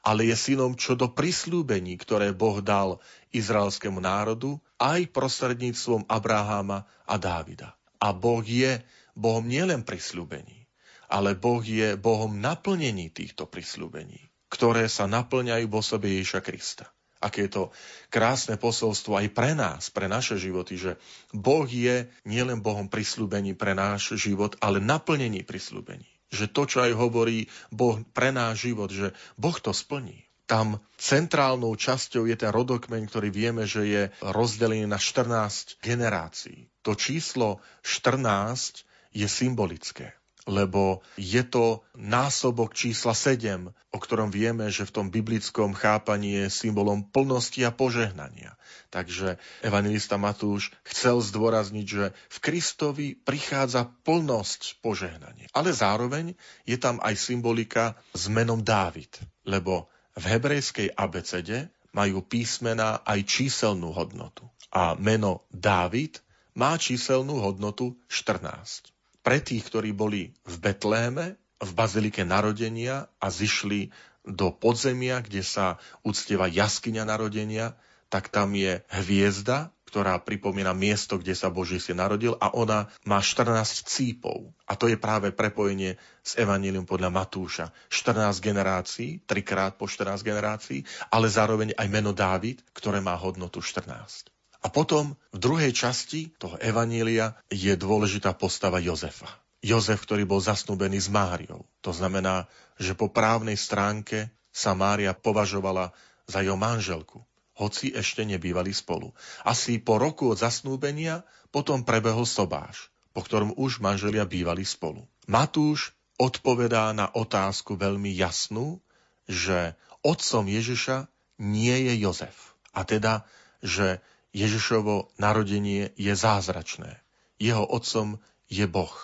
Ale 0.00 0.28
je 0.28 0.36
synom 0.36 0.76
čo 0.76 0.96
do 0.96 1.12
prislúbení, 1.12 1.96
ktoré 2.00 2.32
Boh 2.32 2.60
dal 2.64 3.00
izraelskému 3.34 4.00
národu 4.00 4.56
aj 4.80 5.12
prostredníctvom 5.12 6.08
Abraháma 6.08 6.88
a 7.04 7.14
Dávida. 7.20 7.76
A 8.00 8.16
Boh 8.16 8.40
je 8.40 8.80
Bohom 9.12 9.44
nielen 9.44 9.84
prislúbení, 9.84 10.64
ale 11.12 11.36
Boh 11.36 11.60
je 11.60 11.98
Bohom 12.00 12.32
naplnení 12.32 13.12
týchto 13.12 13.44
prislúbení, 13.44 14.32
ktoré 14.48 14.88
sa 14.88 15.04
naplňajú 15.04 15.66
v 15.68 15.76
osobe 15.76 16.08
Ježiša 16.16 16.40
Krista 16.40 16.88
aké 17.20 17.46
je 17.46 17.52
to 17.52 17.64
krásne 18.08 18.56
posolstvo 18.56 19.20
aj 19.20 19.28
pre 19.36 19.52
nás, 19.52 19.92
pre 19.92 20.08
naše 20.08 20.40
životy, 20.40 20.80
že 20.80 20.96
Boh 21.36 21.68
je 21.68 22.08
nielen 22.24 22.64
Bohom 22.64 22.88
prislúbení 22.88 23.52
pre 23.52 23.76
náš 23.76 24.16
život, 24.16 24.56
ale 24.64 24.80
naplnení 24.80 25.44
prislúbení. 25.44 26.08
Že 26.30 26.46
to, 26.54 26.62
čo 26.66 26.78
aj 26.86 26.92
hovorí 26.94 27.50
Boh 27.74 27.98
pre 28.14 28.30
náš 28.30 28.70
život, 28.70 28.90
že 28.94 29.10
Boh 29.34 29.58
to 29.58 29.74
splní. 29.74 30.22
Tam 30.46 30.82
centrálnou 30.98 31.74
časťou 31.78 32.26
je 32.26 32.34
ten 32.34 32.50
rodokmeň, 32.50 33.06
ktorý 33.06 33.30
vieme, 33.30 33.66
že 33.66 33.86
je 33.86 34.02
rozdelený 34.22 34.86
na 34.86 34.98
14 34.98 35.78
generácií. 35.78 36.66
To 36.82 36.98
číslo 36.98 37.62
14 37.82 38.82
je 39.14 39.26
symbolické 39.26 40.19
lebo 40.48 41.04
je 41.20 41.44
to 41.44 41.84
násobok 41.96 42.72
čísla 42.72 43.12
7, 43.12 43.68
o 43.92 43.98
ktorom 43.98 44.32
vieme, 44.32 44.72
že 44.72 44.88
v 44.88 44.94
tom 44.94 45.06
biblickom 45.12 45.76
chápaní 45.76 46.40
je 46.40 46.46
symbolom 46.48 47.04
plnosti 47.04 47.60
a 47.66 47.74
požehnania. 47.74 48.56
Takže 48.88 49.36
evangelista 49.60 50.16
Matúš 50.16 50.72
chcel 50.86 51.20
zdôrazniť, 51.20 51.86
že 51.86 52.04
v 52.14 52.36
Kristovi 52.40 53.06
prichádza 53.18 53.90
plnosť 54.06 54.80
požehnania. 54.80 55.50
Ale 55.52 55.74
zároveň 55.74 56.32
je 56.64 56.78
tam 56.80 57.02
aj 57.02 57.18
symbolika 57.18 57.98
s 58.16 58.30
menom 58.30 58.64
Dávid, 58.64 59.20
lebo 59.44 59.90
v 60.16 60.24
hebrejskej 60.26 60.94
abecede 60.96 61.68
majú 61.90 62.22
písmená 62.22 63.02
aj 63.02 63.26
číselnú 63.26 63.90
hodnotu. 63.90 64.46
A 64.70 64.94
meno 64.94 65.42
Dávid 65.50 66.22
má 66.54 66.78
číselnú 66.78 67.42
hodnotu 67.42 67.98
14 68.06 68.99
pre 69.20 69.38
tých, 69.40 69.68
ktorí 69.68 69.92
boli 69.92 70.32
v 70.48 70.56
Betléme, 70.60 71.36
v 71.60 71.70
bazilike 71.76 72.24
narodenia 72.24 73.12
a 73.20 73.26
zišli 73.28 73.92
do 74.24 74.52
podzemia, 74.52 75.20
kde 75.20 75.44
sa 75.44 75.76
uctieva 76.04 76.48
jaskyňa 76.48 77.04
narodenia, 77.04 77.76
tak 78.10 78.32
tam 78.32 78.56
je 78.56 78.82
hviezda, 78.90 79.70
ktorá 79.90 80.22
pripomína 80.22 80.70
miesto, 80.70 81.18
kde 81.18 81.34
sa 81.34 81.50
Boží 81.50 81.82
si 81.82 81.90
narodil 81.90 82.38
a 82.38 82.54
ona 82.54 82.86
má 83.02 83.18
14 83.18 83.90
cípov. 83.90 84.54
A 84.66 84.78
to 84.78 84.86
je 84.86 84.94
práve 84.94 85.34
prepojenie 85.34 85.98
s 86.22 86.38
Evanílium 86.38 86.86
podľa 86.86 87.10
Matúša. 87.10 87.74
14 87.90 88.38
generácií, 88.38 89.18
trikrát 89.26 89.74
po 89.74 89.90
14 89.90 90.22
generácií, 90.22 90.86
ale 91.10 91.26
zároveň 91.26 91.74
aj 91.74 91.86
meno 91.90 92.14
Dávid, 92.14 92.62
ktoré 92.70 93.02
má 93.02 93.18
hodnotu 93.18 93.58
14. 93.58 94.30
A 94.60 94.68
potom 94.68 95.16
v 95.32 95.38
druhej 95.40 95.72
časti 95.72 96.32
toho 96.36 96.60
evanília 96.60 97.32
je 97.48 97.72
dôležitá 97.76 98.36
postava 98.36 98.76
Jozefa. 98.76 99.28
Jozef, 99.60 100.04
ktorý 100.04 100.24
bol 100.24 100.40
zasnúbený 100.40 101.00
s 101.00 101.08
Máriou. 101.12 101.68
To 101.84 101.92
znamená, 101.92 102.48
že 102.80 102.96
po 102.96 103.12
právnej 103.12 103.60
stránke 103.60 104.32
sa 104.52 104.72
Mária 104.72 105.12
považovala 105.12 105.92
za 106.24 106.40
jeho 106.40 106.56
manželku, 106.56 107.20
hoci 107.60 107.92
ešte 107.92 108.24
nebývali 108.24 108.72
spolu. 108.72 109.12
Asi 109.44 109.76
po 109.76 110.00
roku 110.00 110.32
od 110.32 110.40
zasnúbenia 110.40 111.24
potom 111.52 111.84
prebehol 111.84 112.24
sobáš, 112.24 112.88
po 113.12 113.20
ktorom 113.20 113.52
už 113.60 113.84
manželia 113.84 114.24
bývali 114.24 114.64
spolu. 114.64 115.04
Matúš 115.28 115.92
odpovedá 116.16 116.92
na 116.96 117.12
otázku 117.12 117.76
veľmi 117.76 118.12
jasnú, 118.16 118.80
že 119.28 119.76
otcom 120.00 120.48
Ježiša 120.48 121.08
nie 121.40 121.88
je 121.88 122.00
Jozef. 122.00 122.56
A 122.72 122.84
teda, 122.88 123.28
že 123.60 124.00
Ježišovo 124.30 125.10
narodenie 125.18 125.90
je 125.98 126.12
zázračné. 126.14 127.02
Jeho 127.40 127.66
otcom 127.66 128.22
je 128.46 128.66
Boh. 128.66 128.94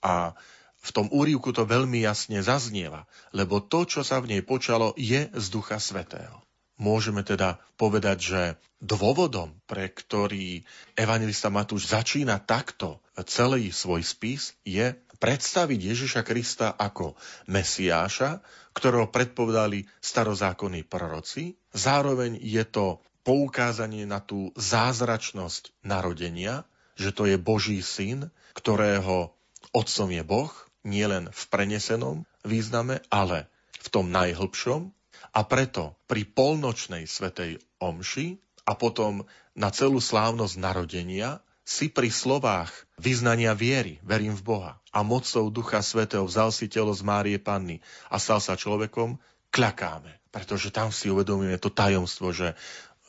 A 0.00 0.32
v 0.80 0.90
tom 0.96 1.06
úrivku 1.12 1.52
to 1.52 1.68
veľmi 1.68 2.00
jasne 2.00 2.40
zaznieva, 2.40 3.04
lebo 3.36 3.60
to, 3.60 3.84
čo 3.84 4.00
sa 4.00 4.16
v 4.24 4.36
nej 4.36 4.42
počalo, 4.42 4.96
je 4.96 5.28
z 5.28 5.46
Ducha 5.52 5.76
Svetého. 5.76 6.40
Môžeme 6.80 7.20
teda 7.20 7.60
povedať, 7.76 8.18
že 8.24 8.42
dôvodom, 8.80 9.52
pre 9.68 9.92
ktorý 9.92 10.64
evangelista 10.96 11.52
Matúš 11.52 11.92
začína 11.92 12.40
takto 12.40 13.04
celý 13.28 13.68
svoj 13.68 14.00
spis, 14.00 14.56
je 14.64 14.96
predstaviť 15.20 15.76
Ježiša 15.92 16.24
Krista 16.24 16.72
ako 16.72 17.12
Mesiáša, 17.52 18.40
ktorého 18.72 19.12
predpovedali 19.12 19.84
starozákonní 20.00 20.88
proroci. 20.88 21.60
Zároveň 21.76 22.40
je 22.40 22.64
to 22.64 23.04
poukázanie 23.30 24.10
na 24.10 24.18
tú 24.18 24.50
zázračnosť 24.58 25.70
narodenia, 25.86 26.66
že 26.98 27.14
to 27.14 27.30
je 27.30 27.38
Boží 27.38 27.78
syn, 27.78 28.34
ktorého 28.58 29.30
otcom 29.70 30.10
je 30.10 30.26
Boh, 30.26 30.50
nielen 30.82 31.30
v 31.30 31.42
prenesenom 31.46 32.26
význame, 32.42 32.98
ale 33.06 33.46
v 33.78 33.86
tom 33.94 34.10
najhlbšom. 34.10 34.90
A 35.30 35.46
preto 35.46 35.94
pri 36.10 36.26
polnočnej 36.26 37.06
svetej 37.06 37.62
omši 37.78 38.42
a 38.66 38.74
potom 38.74 39.22
na 39.54 39.70
celú 39.70 40.02
slávnosť 40.02 40.58
narodenia 40.58 41.38
si 41.62 41.86
pri 41.86 42.10
slovách 42.10 42.74
vyznania 42.98 43.54
viery, 43.54 44.02
verím 44.02 44.34
v 44.34 44.42
Boha 44.42 44.72
a 44.90 45.06
mocou 45.06 45.54
Ducha 45.54 45.86
Svetého 45.86 46.26
vzal 46.26 46.50
si 46.50 46.66
telo 46.66 46.90
z 46.90 47.06
Márie 47.06 47.38
Panny 47.38 47.78
a 48.10 48.18
stal 48.18 48.42
sa 48.42 48.58
človekom, 48.58 49.22
kľakáme. 49.54 50.18
Pretože 50.30 50.70
tam 50.70 50.94
si 50.94 51.10
uvedomíme 51.10 51.58
to 51.58 51.70
tajomstvo, 51.74 52.30
že 52.30 52.54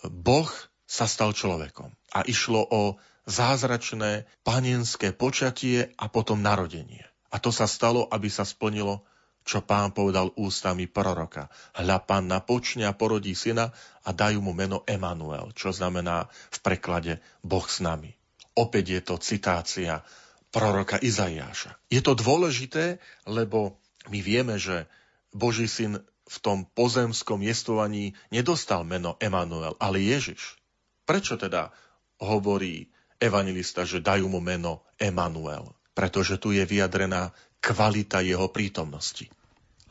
Boh 0.10 0.50
sa 0.88 1.06
stal 1.08 1.32
človekom 1.32 1.94
a 2.12 2.26
išlo 2.26 2.62
o 2.68 2.82
zázračné 3.30 4.26
panenské 4.42 5.14
počatie 5.14 5.94
a 5.96 6.10
potom 6.10 6.42
narodenie. 6.42 7.06
A 7.32 7.40
to 7.40 7.54
sa 7.54 7.70
stalo, 7.70 8.10
aby 8.12 8.28
sa 8.28 8.44
splnilo, 8.44 9.08
čo 9.42 9.64
pán 9.64 9.96
povedal 9.96 10.36
ústami 10.38 10.86
proroka. 10.86 11.50
Hľa 11.74 12.04
panna 12.04 12.44
počne 12.44 12.86
a 12.86 12.94
porodí 12.94 13.34
syna 13.34 13.74
a 14.06 14.10
dajú 14.12 14.44
mu 14.44 14.54
meno 14.54 14.86
Emanuel, 14.86 15.50
čo 15.56 15.74
znamená 15.74 16.30
v 16.52 16.58
preklade 16.62 17.14
Boh 17.42 17.66
s 17.66 17.82
nami. 17.82 18.14
Opäť 18.54 18.86
je 19.00 19.02
to 19.02 19.16
citácia 19.18 20.04
proroka 20.52 21.00
Izaiáša. 21.00 21.80
Je 21.88 22.04
to 22.04 22.14
dôležité, 22.14 23.00
lebo 23.26 23.80
my 24.12 24.20
vieme, 24.20 24.60
že 24.60 24.86
Boží 25.32 25.72
syn 25.72 26.04
v 26.32 26.38
tom 26.40 26.64
pozemskom 26.64 27.44
jestvovaní 27.44 28.16
nedostal 28.32 28.88
meno 28.88 29.20
Emanuel, 29.20 29.76
ale 29.84 30.00
Ježiš. 30.00 30.56
Prečo 31.04 31.36
teda 31.36 31.76
hovorí 32.24 32.88
evangelista, 33.20 33.84
že 33.84 34.00
dajú 34.00 34.32
mu 34.32 34.40
meno 34.40 34.88
Emanuel? 34.96 35.76
Pretože 35.92 36.40
tu 36.40 36.56
je 36.56 36.64
vyjadrená 36.64 37.36
kvalita 37.60 38.24
jeho 38.24 38.48
prítomnosti. 38.48 39.28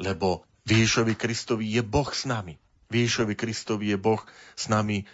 Lebo 0.00 0.48
Ježišovi 0.64 1.12
Kristovi 1.12 1.76
je 1.76 1.85
Boh 1.85 2.09
s 2.09 2.24
nami. 2.24 2.57
Ježišovi 2.88 3.37
Kristovi 3.37 3.92
je 3.92 3.98
Boh 4.00 4.24
s 4.57 4.72
nami 4.72 5.05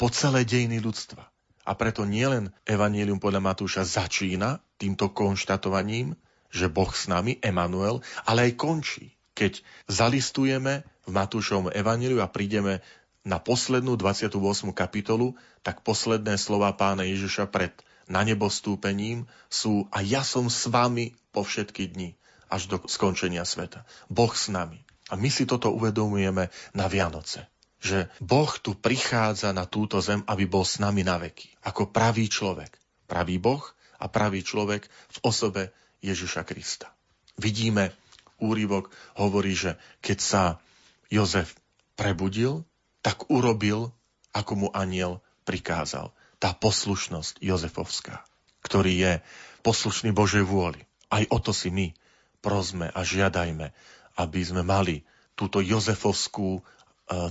po 0.00 0.08
celé 0.08 0.48
dejiny 0.48 0.80
ľudstva. 0.80 1.28
A 1.68 1.76
preto 1.76 2.08
nielen 2.08 2.56
Evangelium 2.64 3.20
podľa 3.20 3.52
Matúša 3.52 3.84
začína 3.84 4.64
týmto 4.80 5.12
konštatovaním, 5.12 6.16
že 6.48 6.72
Boh 6.72 6.88
s 6.88 7.04
nami, 7.04 7.36
Emanuel, 7.44 8.00
ale 8.24 8.48
aj 8.48 8.52
končí 8.56 9.19
keď 9.40 9.64
zalistujeme 9.88 10.84
v 11.08 11.10
Matúšovom 11.16 11.72
evaníliu 11.72 12.20
a 12.20 12.28
prídeme 12.28 12.84
na 13.24 13.40
poslednú 13.40 13.96
28. 13.96 14.36
kapitolu, 14.76 15.32
tak 15.64 15.80
posledné 15.80 16.36
slova 16.36 16.76
pána 16.76 17.08
Ježiša 17.08 17.48
pred 17.48 17.72
na 18.04 18.20
nebo 18.20 18.52
stúpením 18.52 19.24
sú 19.48 19.88
a 19.88 20.04
ja 20.04 20.20
som 20.20 20.52
s 20.52 20.68
vami 20.68 21.16
po 21.32 21.40
všetky 21.40 21.88
dni 21.88 22.20
až 22.52 22.68
do 22.68 22.76
skončenia 22.84 23.48
sveta. 23.48 23.88
Boh 24.12 24.34
s 24.34 24.52
nami. 24.52 24.82
A 25.08 25.16
my 25.16 25.30
si 25.32 25.48
toto 25.48 25.72
uvedomujeme 25.72 26.52
na 26.76 26.86
Vianoce. 26.90 27.46
Že 27.80 28.12
Boh 28.20 28.50
tu 28.60 28.76
prichádza 28.76 29.56
na 29.56 29.64
túto 29.64 30.04
zem, 30.04 30.20
aby 30.28 30.44
bol 30.44 30.68
s 30.68 30.76
nami 30.82 31.00
na 31.00 31.16
veky. 31.16 31.48
Ako 31.64 31.88
pravý 31.88 32.28
človek. 32.28 32.76
Pravý 33.08 33.40
Boh 33.40 33.62
a 33.96 34.10
pravý 34.10 34.44
človek 34.44 34.84
v 34.90 35.18
osobe 35.24 35.72
Ježiša 36.04 36.44
Krista. 36.44 36.92
Vidíme 37.40 37.94
úryvok 38.40 38.90
hovorí, 39.20 39.54
že 39.54 39.76
keď 40.00 40.18
sa 40.18 40.42
Jozef 41.12 41.54
prebudil, 41.94 42.64
tak 43.04 43.28
urobil, 43.28 43.92
ako 44.32 44.52
mu 44.56 44.68
aniel 44.72 45.20
prikázal. 45.44 46.12
Tá 46.40 46.56
poslušnosť 46.56 47.44
Jozefovská, 47.44 48.24
ktorý 48.64 48.92
je 48.96 49.12
poslušný 49.60 50.16
Božej 50.16 50.44
vôli. 50.44 50.80
Aj 51.12 51.24
o 51.28 51.38
to 51.42 51.52
si 51.52 51.68
my 51.68 51.92
prosme 52.40 52.88
a 52.88 53.00
žiadajme, 53.04 53.72
aby 54.16 54.40
sme 54.40 54.64
mali 54.64 55.04
túto 55.36 55.60
Jozefovskú 55.60 56.60
e, 56.60 56.62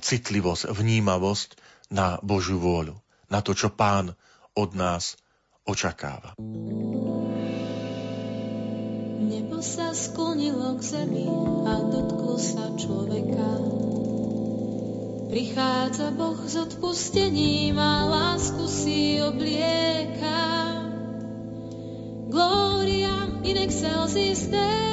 citlivosť, 0.02 0.70
vnímavosť 0.70 1.50
na 1.90 2.22
Božiu 2.22 2.62
vôľu, 2.62 2.98
na 3.30 3.42
to, 3.42 3.58
čo 3.58 3.74
Pán 3.74 4.14
od 4.54 4.70
nás 4.78 5.18
očakáva. 5.66 6.38
Sa 9.60 9.92
sklonilo 9.92 10.80
k 10.80 10.82
zemi 10.82 11.28
a 11.68 11.84
dotklo 11.84 12.40
sa 12.40 12.72
človeka. 12.80 13.60
Prichádza 15.28 16.16
Boh 16.16 16.40
s 16.48 16.56
odpustením 16.56 17.76
a 17.76 18.08
lásku 18.08 18.64
si 18.72 19.20
oblieka. 19.20 20.40
Gloria 22.32 23.36
in 23.44 23.60
excelsis 23.60 24.48
Deo. 24.48 24.89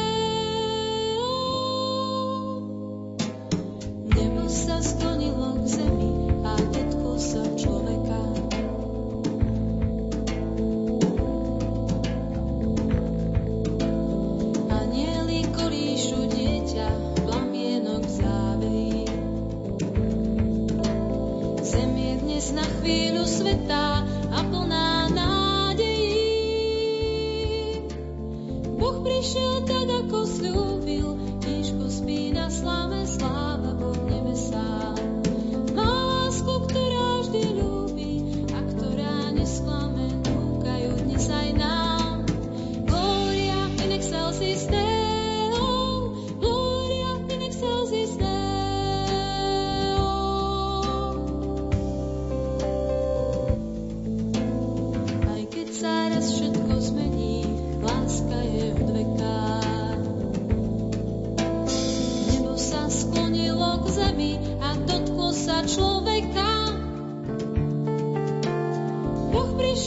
Po 69.76 69.82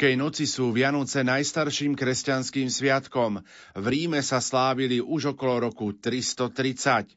Veľkej 0.00 0.16
noci 0.16 0.48
sú 0.48 0.72
Vianoce 0.72 1.20
najstarším 1.20 1.92
kresťanským 1.92 2.72
sviatkom. 2.72 3.44
V 3.76 3.84
Ríme 3.84 4.24
sa 4.24 4.40
slávili 4.40 4.96
už 4.96 5.36
okolo 5.36 5.68
roku 5.68 5.92
330. 5.92 7.12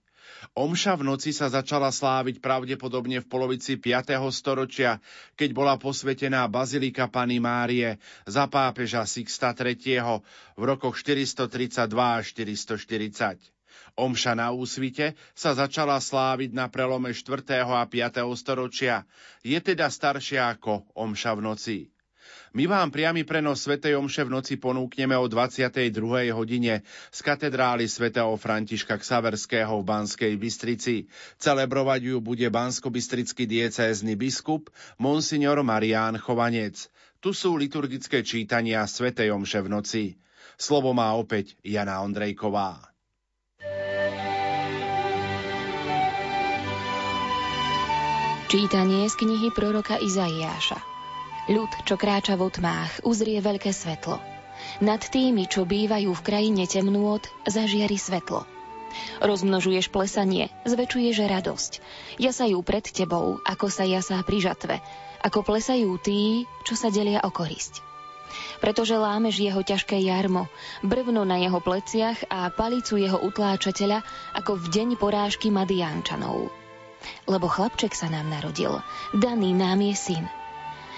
Omša 0.51 0.99
v 0.99 1.07
noci 1.07 1.31
sa 1.31 1.47
začala 1.47 1.95
sláviť 1.95 2.43
pravdepodobne 2.43 3.23
v 3.23 3.29
polovici 3.31 3.79
5. 3.79 4.19
storočia, 4.35 4.99
keď 5.39 5.49
bola 5.55 5.79
posvetená 5.79 6.43
Bazilika 6.51 7.07
Pany 7.07 7.39
Márie 7.39 8.03
za 8.27 8.51
pápeža 8.51 9.07
Sixta 9.07 9.55
III. 9.55 10.19
v 10.59 10.63
rokoch 10.67 10.99
432 10.99 11.87
až 11.87 12.35
440. 12.35 13.39
Omša 13.95 14.35
na 14.35 14.51
úsvite 14.51 15.15
sa 15.31 15.55
začala 15.55 16.03
sláviť 16.03 16.51
na 16.51 16.67
prelome 16.67 17.15
4. 17.15 17.47
a 17.63 17.87
5. 17.87 18.27
storočia. 18.35 19.07
Je 19.39 19.55
teda 19.63 19.87
staršia 19.87 20.51
ako 20.51 20.83
Omša 20.99 21.39
v 21.39 21.43
noci. 21.47 21.92
My 22.53 22.69
vám 22.69 22.93
priamy 22.93 23.25
prenos 23.25 23.65
Sv. 23.65 23.81
Omše 23.81 24.29
v 24.29 24.33
noci 24.37 24.61
ponúkneme 24.61 25.17
o 25.17 25.25
22. 25.25 25.89
hodine 26.37 26.85
z 27.09 27.19
katedrály 27.25 27.89
svätého 27.89 28.29
Františka 28.37 29.01
Ksaverského 29.01 29.81
v 29.81 29.87
Banskej 29.89 30.37
Bystrici. 30.37 31.09
Celebrovať 31.41 32.13
ju 32.13 32.21
bude 32.21 32.45
bansko-bystrický 32.53 33.49
diecézny 33.49 34.13
biskup 34.13 34.69
Monsignor 35.01 35.65
Marián 35.65 36.21
Chovanec. 36.21 36.93
Tu 37.25 37.33
sú 37.33 37.57
liturgické 37.57 38.21
čítania 38.21 38.85
Sv. 38.85 39.17
Omše 39.17 39.65
v 39.65 39.69
noci. 39.73 40.03
Slovo 40.53 40.93
má 40.93 41.09
opäť 41.17 41.57
Jana 41.65 42.05
Ondrejková. 42.05 42.85
Čítanie 48.45 49.09
z 49.09 49.15
knihy 49.17 49.49
proroka 49.49 49.97
Izaiáša. 49.97 50.92
Ľud, 51.43 51.83
čo 51.83 51.99
kráča 51.99 52.39
vo 52.39 52.47
tmách, 52.47 53.03
uzrie 53.03 53.43
veľké 53.43 53.75
svetlo. 53.75 54.15
Nad 54.79 55.03
tými, 55.03 55.43
čo 55.43 55.67
bývajú 55.67 56.15
v 56.15 56.23
krajine 56.23 56.63
temnôt, 56.63 57.19
zažiari 57.43 57.99
svetlo. 57.99 58.47
Rozmnožuješ 59.19 59.91
plesanie, 59.91 60.47
zväčšuješ 60.63 61.17
radosť. 61.19 61.71
Jasajú 62.15 62.63
pred 62.63 62.87
tebou, 62.87 63.43
ako 63.43 63.67
sa 63.67 63.83
jasá 63.83 64.23
pri 64.23 64.39
žatve, 64.39 64.79
ako 65.19 65.43
plesajú 65.43 65.99
tí, 65.99 66.47
čo 66.63 66.79
sa 66.79 66.87
delia 66.87 67.19
o 67.19 67.29
korisť. 67.33 67.83
Pretože 68.63 68.95
lámeš 68.95 69.43
jeho 69.43 69.59
ťažké 69.59 69.99
jarmo, 69.99 70.47
brvno 70.79 71.27
na 71.27 71.43
jeho 71.43 71.59
pleciach 71.59 72.23
a 72.31 72.55
palicu 72.55 73.03
jeho 73.03 73.19
utláčateľa, 73.19 73.99
ako 74.39 74.63
v 74.63 74.65
deň 74.71 74.89
porážky 74.95 75.51
Madiánčanov. 75.51 76.47
Lebo 77.27 77.51
chlapček 77.51 77.91
sa 77.91 78.07
nám 78.07 78.31
narodil, 78.31 78.79
daný 79.11 79.51
nám 79.51 79.83
je 79.83 79.91
syn– 79.99 80.25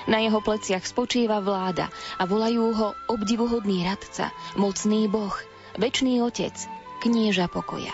na 0.06 0.22
jeho 0.22 0.42
pleciach 0.42 0.86
spočíva 0.86 1.42
vláda 1.42 1.90
a 2.18 2.24
volajú 2.30 2.74
ho 2.74 2.88
obdivuhodný 3.10 3.86
radca, 3.86 4.30
mocný 4.58 5.10
boh, 5.10 5.34
väčší 5.78 6.22
otec, 6.22 6.56
knieža 7.02 7.50
pokoja. 7.50 7.94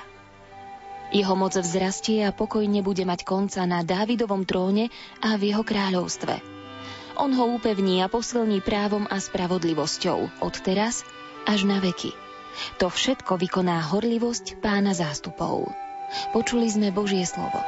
Jeho 1.11 1.35
moc 1.35 1.51
vzrastie 1.51 2.23
a 2.23 2.31
pokoj 2.31 2.63
nebude 2.63 3.03
mať 3.03 3.27
konca 3.27 3.67
na 3.67 3.83
Dávidovom 3.83 4.47
tróne 4.47 4.87
a 5.19 5.35
v 5.35 5.51
jeho 5.51 5.63
kráľovstve. 5.67 6.39
On 7.19 7.27
ho 7.35 7.45
upevní 7.59 7.99
a 7.99 8.07
posilní 8.07 8.63
právom 8.63 9.03
a 9.11 9.19
spravodlivosťou 9.19 10.39
od 10.39 10.55
teraz 10.63 11.03
až 11.43 11.67
na 11.67 11.83
veky. 11.83 12.15
To 12.79 12.87
všetko 12.87 13.35
vykoná 13.35 13.91
horlivosť 13.91 14.63
pána 14.63 14.95
zástupov. 14.95 15.67
Počuli 16.31 16.71
sme 16.71 16.95
Božie 16.95 17.23
slovo. 17.27 17.59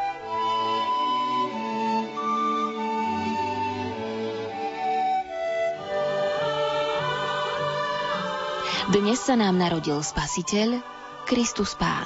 Dnes 8.94 9.26
sa 9.26 9.34
nám 9.34 9.58
narodil 9.58 10.06
Spasiteľ, 10.06 10.78
Kristus 11.26 11.74
Pán. 11.74 12.06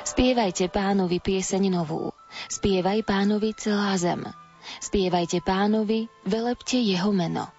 Spievajte 0.00 0.72
pánovi 0.72 1.20
pieseň 1.20 1.68
novú, 1.68 2.08
spievaj 2.48 3.04
pánovi 3.04 3.52
celá 3.52 3.92
zem. 4.00 4.24
Spievajte 4.80 5.44
pánovi, 5.44 6.08
velepte 6.24 6.80
jeho 6.80 7.12
meno. 7.12 7.52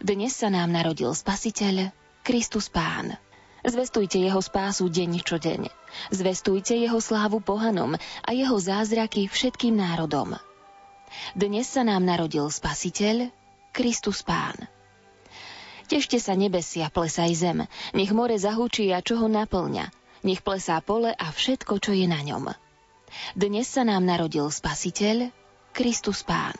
Dnes 0.00 0.40
sa 0.40 0.48
nám 0.48 0.72
narodil 0.72 1.12
Spasiteľ, 1.12 1.92
Kristus 2.24 2.72
Pán. 2.72 3.20
Zvestujte 3.60 4.16
jeho 4.16 4.40
spásu 4.40 4.88
deň 4.88 5.20
čo 5.20 5.36
deň. 5.36 5.68
Zvestujte 6.16 6.80
jeho 6.80 6.96
slávu 6.96 7.44
pohanom 7.44 7.92
a 8.24 8.30
jeho 8.32 8.56
zázraky 8.56 9.28
všetkým 9.28 9.76
národom. 9.76 10.32
Dnes 11.36 11.68
sa 11.68 11.84
nám 11.84 12.08
narodil 12.08 12.48
Spasiteľ, 12.48 13.28
Kristus 13.76 14.24
Pán. 14.24 14.79
Tešte 15.90 16.22
sa 16.22 16.38
nebesia, 16.38 16.86
plesaj 16.86 17.34
zem, 17.34 17.66
nech 17.98 18.14
more 18.14 18.38
zahúči 18.38 18.94
a 18.94 19.02
čo 19.02 19.18
ho 19.18 19.26
naplňa, 19.26 19.90
nech 20.22 20.38
plesá 20.38 20.78
pole 20.78 21.10
a 21.10 21.26
všetko, 21.34 21.82
čo 21.82 21.90
je 21.90 22.06
na 22.06 22.22
ňom. 22.22 22.46
Dnes 23.34 23.66
sa 23.66 23.82
nám 23.82 24.06
narodil 24.06 24.46
Spasiteľ, 24.46 25.34
Kristus 25.74 26.22
Pán. 26.22 26.54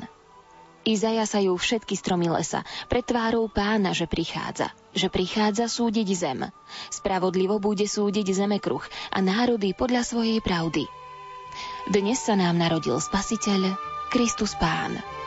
Izajasajú 0.83 1.55
všetky 1.55 1.95
stromy 1.95 2.27
lesa, 2.27 2.67
pred 2.91 3.07
tvárou 3.07 3.47
pána, 3.47 3.95
že 3.95 4.11
prichádza, 4.11 4.75
že 4.99 5.07
prichádza 5.07 5.71
súdiť 5.71 6.09
zem. 6.11 6.51
Spravodlivo 6.91 7.63
bude 7.63 7.87
súdiť 7.87 8.27
zemekruh 8.35 8.83
a 9.15 9.23
národy 9.23 9.79
podľa 9.79 10.11
svojej 10.11 10.43
pravdy. 10.43 10.91
Dnes 11.87 12.19
sa 12.19 12.35
nám 12.35 12.59
narodil 12.59 12.99
Spasiteľ, 12.99 13.79
Kristus 14.11 14.59
Pán. 14.59 15.20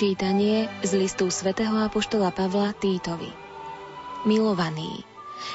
Čítanie 0.00 0.64
z 0.80 0.96
listu 0.96 1.28
svätého 1.28 1.76
Apoštola 1.84 2.32
Pavla 2.32 2.72
Týtovi 2.72 3.28
Milovaný, 4.24 5.04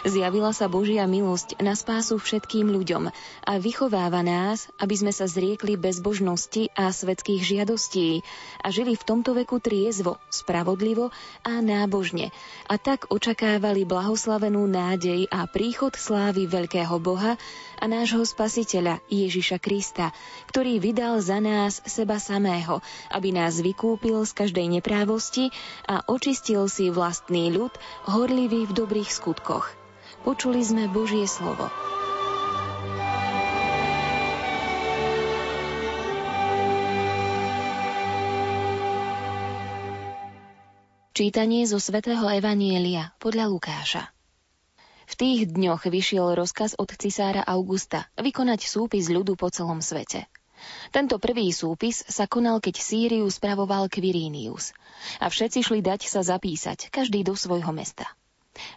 Zjavila 0.08 0.52
sa 0.52 0.70
Božia 0.72 1.06
milosť 1.06 1.62
na 1.62 1.78
spásu 1.78 2.18
všetkým 2.18 2.70
ľuďom 2.70 3.10
a 3.46 3.54
vychováva 3.62 4.26
nás, 4.26 4.70
aby 4.82 4.96
sme 4.98 5.12
sa 5.14 5.30
zriekli 5.30 5.78
bezbožnosti 5.78 6.72
a 6.74 6.90
svetských 6.90 7.42
žiadostí 7.42 8.26
a 8.64 8.72
žili 8.72 8.98
v 8.98 9.04
tomto 9.04 9.36
veku 9.36 9.62
triezvo, 9.62 10.18
spravodlivo 10.32 11.14
a 11.46 11.62
nábožne 11.62 12.34
a 12.66 12.76
tak 12.82 13.12
očakávali 13.12 13.86
blahoslavenú 13.86 14.66
nádej 14.66 15.30
a 15.30 15.46
príchod 15.46 15.94
slávy 15.94 16.50
veľkého 16.50 16.98
Boha 16.98 17.38
a 17.76 17.86
nášho 17.86 18.24
spasiteľa 18.24 19.04
Ježiša 19.12 19.60
Krista, 19.60 20.16
ktorý 20.50 20.80
vydal 20.80 21.20
za 21.22 21.44
nás 21.44 21.84
seba 21.84 22.18
samého, 22.18 22.80
aby 23.12 23.36
nás 23.36 23.60
vykúpil 23.60 24.24
z 24.24 24.32
každej 24.32 24.68
neprávosti 24.80 25.52
a 25.86 26.02
očistil 26.08 26.66
si 26.72 26.90
vlastný 26.90 27.52
ľud, 27.52 27.74
horlivý 28.08 28.66
v 28.66 28.74
dobrých 28.74 29.12
skutkoch. 29.12 29.75
Počuli 30.26 30.66
sme 30.66 30.90
Božie 30.90 31.30
slovo. 31.30 31.70
Čítanie 41.14 41.70
zo 41.70 41.78
svätého 41.78 42.26
Evanielia 42.26 43.14
podľa 43.22 43.54
Lukáša. 43.54 44.10
V 45.06 45.14
tých 45.14 45.46
dňoch 45.46 45.86
vyšiel 45.86 46.34
rozkaz 46.34 46.74
od 46.74 46.90
cisára 46.98 47.46
Augusta 47.46 48.10
vykonať 48.18 48.66
súpis 48.66 49.14
ľudu 49.14 49.38
po 49.38 49.54
celom 49.54 49.78
svete. 49.78 50.26
Tento 50.90 51.22
prvý 51.22 51.54
súpis 51.54 52.02
sa 52.02 52.26
konal, 52.26 52.66
keď 52.66 52.82
Sýriu 52.82 53.30
spravoval 53.30 53.94
Quirinius. 53.94 54.74
A 55.22 55.30
všetci 55.30 55.62
šli 55.62 55.86
dať 55.86 56.10
sa 56.10 56.26
zapísať, 56.26 56.90
každý 56.90 57.22
do 57.22 57.38
svojho 57.38 57.70
mesta. 57.70 58.10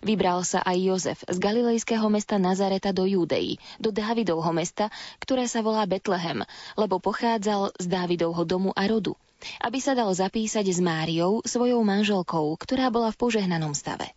Vybral 0.03 0.43
sa 0.43 0.63
aj 0.63 0.77
Jozef 0.79 1.19
z 1.27 1.39
galilejského 1.39 2.07
mesta 2.11 2.39
Nazareta 2.39 2.91
do 2.91 3.07
Judei, 3.07 3.59
do 3.79 3.95
Dávidovho 3.95 4.51
mesta, 4.51 4.91
ktoré 5.23 5.47
sa 5.47 5.63
volá 5.63 5.87
Betlehem, 5.87 6.43
lebo 6.75 6.99
pochádzal 6.99 7.75
z 7.79 7.87
Dávidovho 7.87 8.43
domu 8.47 8.71
a 8.75 8.87
rodu, 8.87 9.15
aby 9.63 9.79
sa 9.79 9.95
dal 9.95 10.11
zapísať 10.11 10.67
s 10.67 10.79
Máriou, 10.83 11.43
svojou 11.47 11.83
manželkou, 11.87 12.59
ktorá 12.59 12.91
bola 12.91 13.15
v 13.15 13.21
požehnanom 13.23 13.75
stave. 13.75 14.11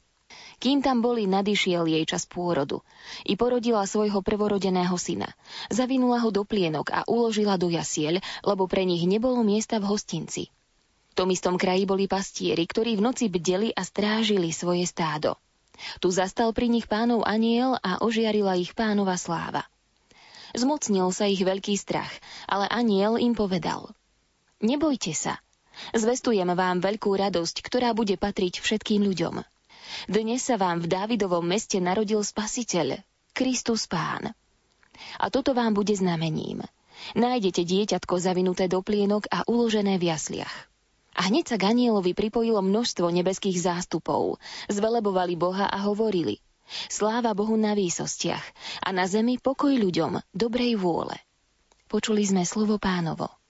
Kým 0.61 0.85
tam 0.85 1.01
boli, 1.01 1.25
nadišiel 1.25 1.89
jej 1.89 2.05
čas 2.05 2.29
pôrodu. 2.29 2.85
I 3.25 3.33
porodila 3.33 3.81
svojho 3.89 4.21
prvorodeného 4.21 4.93
syna. 4.93 5.33
Zavinula 5.73 6.21
ho 6.21 6.29
do 6.29 6.45
plienok 6.45 6.93
a 6.93 7.01
uložila 7.09 7.57
do 7.57 7.73
jasiel, 7.73 8.21
lebo 8.45 8.69
pre 8.69 8.85
nich 8.85 9.01
nebolo 9.09 9.41
miesta 9.41 9.81
v 9.81 9.89
hostinci. 9.89 10.53
V 11.11 11.13
tom 11.17 11.33
istom 11.33 11.57
kraji 11.57 11.89
boli 11.89 12.05
pastieri, 12.05 12.61
ktorí 12.69 12.93
v 12.93 13.03
noci 13.09 13.25
bdeli 13.27 13.73
a 13.73 13.81
strážili 13.81 14.53
svoje 14.53 14.85
stádo. 14.85 15.33
Tu 15.99 16.07
zastal 16.13 16.53
pri 16.53 16.69
nich 16.69 16.85
pánov 16.85 17.25
aniel 17.25 17.77
a 17.81 18.01
ožiarila 18.01 18.57
ich 18.57 18.73
pánova 18.77 19.17
sláva. 19.17 19.65
Zmocnil 20.51 21.09
sa 21.15 21.31
ich 21.31 21.41
veľký 21.41 21.79
strach, 21.79 22.11
ale 22.47 22.67
aniel 22.67 23.15
im 23.15 23.31
povedal. 23.31 23.95
Nebojte 24.59 25.15
sa, 25.15 25.39
zvestujem 25.95 26.47
vám 26.51 26.83
veľkú 26.83 27.11
radosť, 27.15 27.63
ktorá 27.63 27.95
bude 27.95 28.19
patriť 28.19 28.59
všetkým 28.59 29.01
ľuďom. 29.01 29.41
Dnes 30.07 30.41
sa 30.43 30.55
vám 30.55 30.79
v 30.83 30.91
Dávidovom 30.91 31.43
meste 31.43 31.79
narodil 31.79 32.23
Spasiteľ, 32.23 33.01
Kristus 33.31 33.87
Pán. 33.87 34.31
A 35.17 35.25
toto 35.33 35.55
vám 35.55 35.73
bude 35.73 35.95
znamením. 35.95 36.61
Nájdete 37.17 37.65
dieťatko 37.65 38.13
zavinuté 38.21 38.69
do 38.69 38.85
plienok 38.85 39.25
a 39.33 39.41
uložené 39.49 39.97
v 39.97 40.13
jasliach. 40.13 40.70
A 41.17 41.27
hneď 41.27 41.51
sa 41.51 41.57
Ganielovi 41.59 42.15
pripojilo 42.15 42.63
množstvo 42.63 43.09
nebeských 43.11 43.59
zástupov. 43.59 44.39
Zvelebovali 44.71 45.35
Boha 45.35 45.67
a 45.67 45.83
hovorili 45.89 46.39
Sláva 46.87 47.35
Bohu 47.35 47.59
na 47.59 47.75
výsostiach 47.75 48.45
a 48.79 48.89
na 48.95 49.03
zemi 49.09 49.35
pokoj 49.35 49.75
ľuďom 49.75 50.23
dobrej 50.31 50.79
vôle. 50.79 51.19
Počuli 51.91 52.23
sme 52.23 52.47
slovo 52.47 52.79
pánovo. 52.79 53.40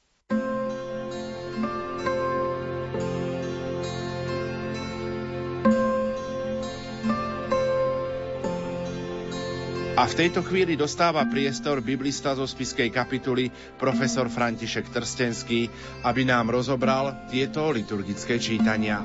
A 9.91 10.07
v 10.07 10.17
tejto 10.17 10.39
chvíli 10.39 10.79
dostáva 10.79 11.27
priestor 11.27 11.83
biblista 11.83 12.31
zo 12.31 12.47
spiskej 12.47 12.95
kapituly 12.95 13.51
profesor 13.75 14.31
František 14.31 14.87
Trstenský, 14.87 15.67
aby 16.07 16.23
nám 16.23 16.47
rozobral 16.47 17.27
tieto 17.27 17.67
liturgické 17.75 18.39
čítania. 18.39 19.03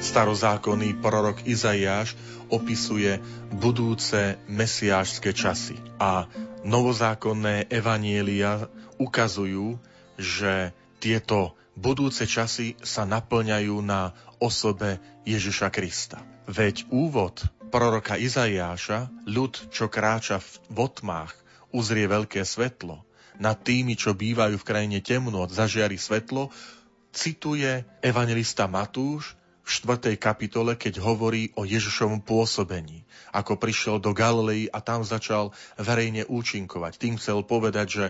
Starozákonný 0.00 0.96
prorok 1.04 1.44
Izaiáš 1.44 2.16
opisuje 2.48 3.20
budúce 3.52 4.40
mesiášske 4.48 5.36
časy 5.36 5.76
a 6.00 6.24
novozákonné 6.64 7.68
evanielia 7.68 8.72
ukazujú, 8.96 9.76
že 10.16 10.72
tieto 10.96 11.52
budúce 11.76 12.24
časy 12.24 12.78
sa 12.80 13.04
naplňajú 13.04 13.76
na 13.84 14.16
osobe 14.40 14.96
Ježiša 15.28 15.68
Krista. 15.68 16.24
Veď 16.44 16.84
úvod 16.92 17.40
proroka 17.74 18.14
Izaiáša, 18.14 19.10
ľud, 19.26 19.74
čo 19.74 19.90
kráča 19.90 20.38
v 20.70 20.78
otmách, 20.78 21.34
uzrie 21.74 22.06
veľké 22.06 22.46
svetlo. 22.46 23.02
Nad 23.42 23.66
tými, 23.66 23.98
čo 23.98 24.14
bývajú 24.14 24.62
v 24.62 24.68
krajine 24.70 25.02
temnot, 25.02 25.50
zažiari 25.50 25.98
svetlo, 25.98 26.54
cituje 27.10 27.82
evangelista 27.98 28.70
Matúš 28.70 29.34
v 29.66 29.90
4. 29.90 30.14
kapitole, 30.22 30.78
keď 30.78 31.02
hovorí 31.02 31.50
o 31.58 31.66
Ježišovom 31.66 32.22
pôsobení, 32.22 33.02
ako 33.34 33.58
prišiel 33.58 33.98
do 33.98 34.14
Galilei 34.14 34.70
a 34.70 34.78
tam 34.78 35.02
začal 35.02 35.50
verejne 35.74 36.30
účinkovať. 36.30 36.94
Tým 36.94 37.18
chcel 37.18 37.42
povedať, 37.42 37.86
že 37.90 38.04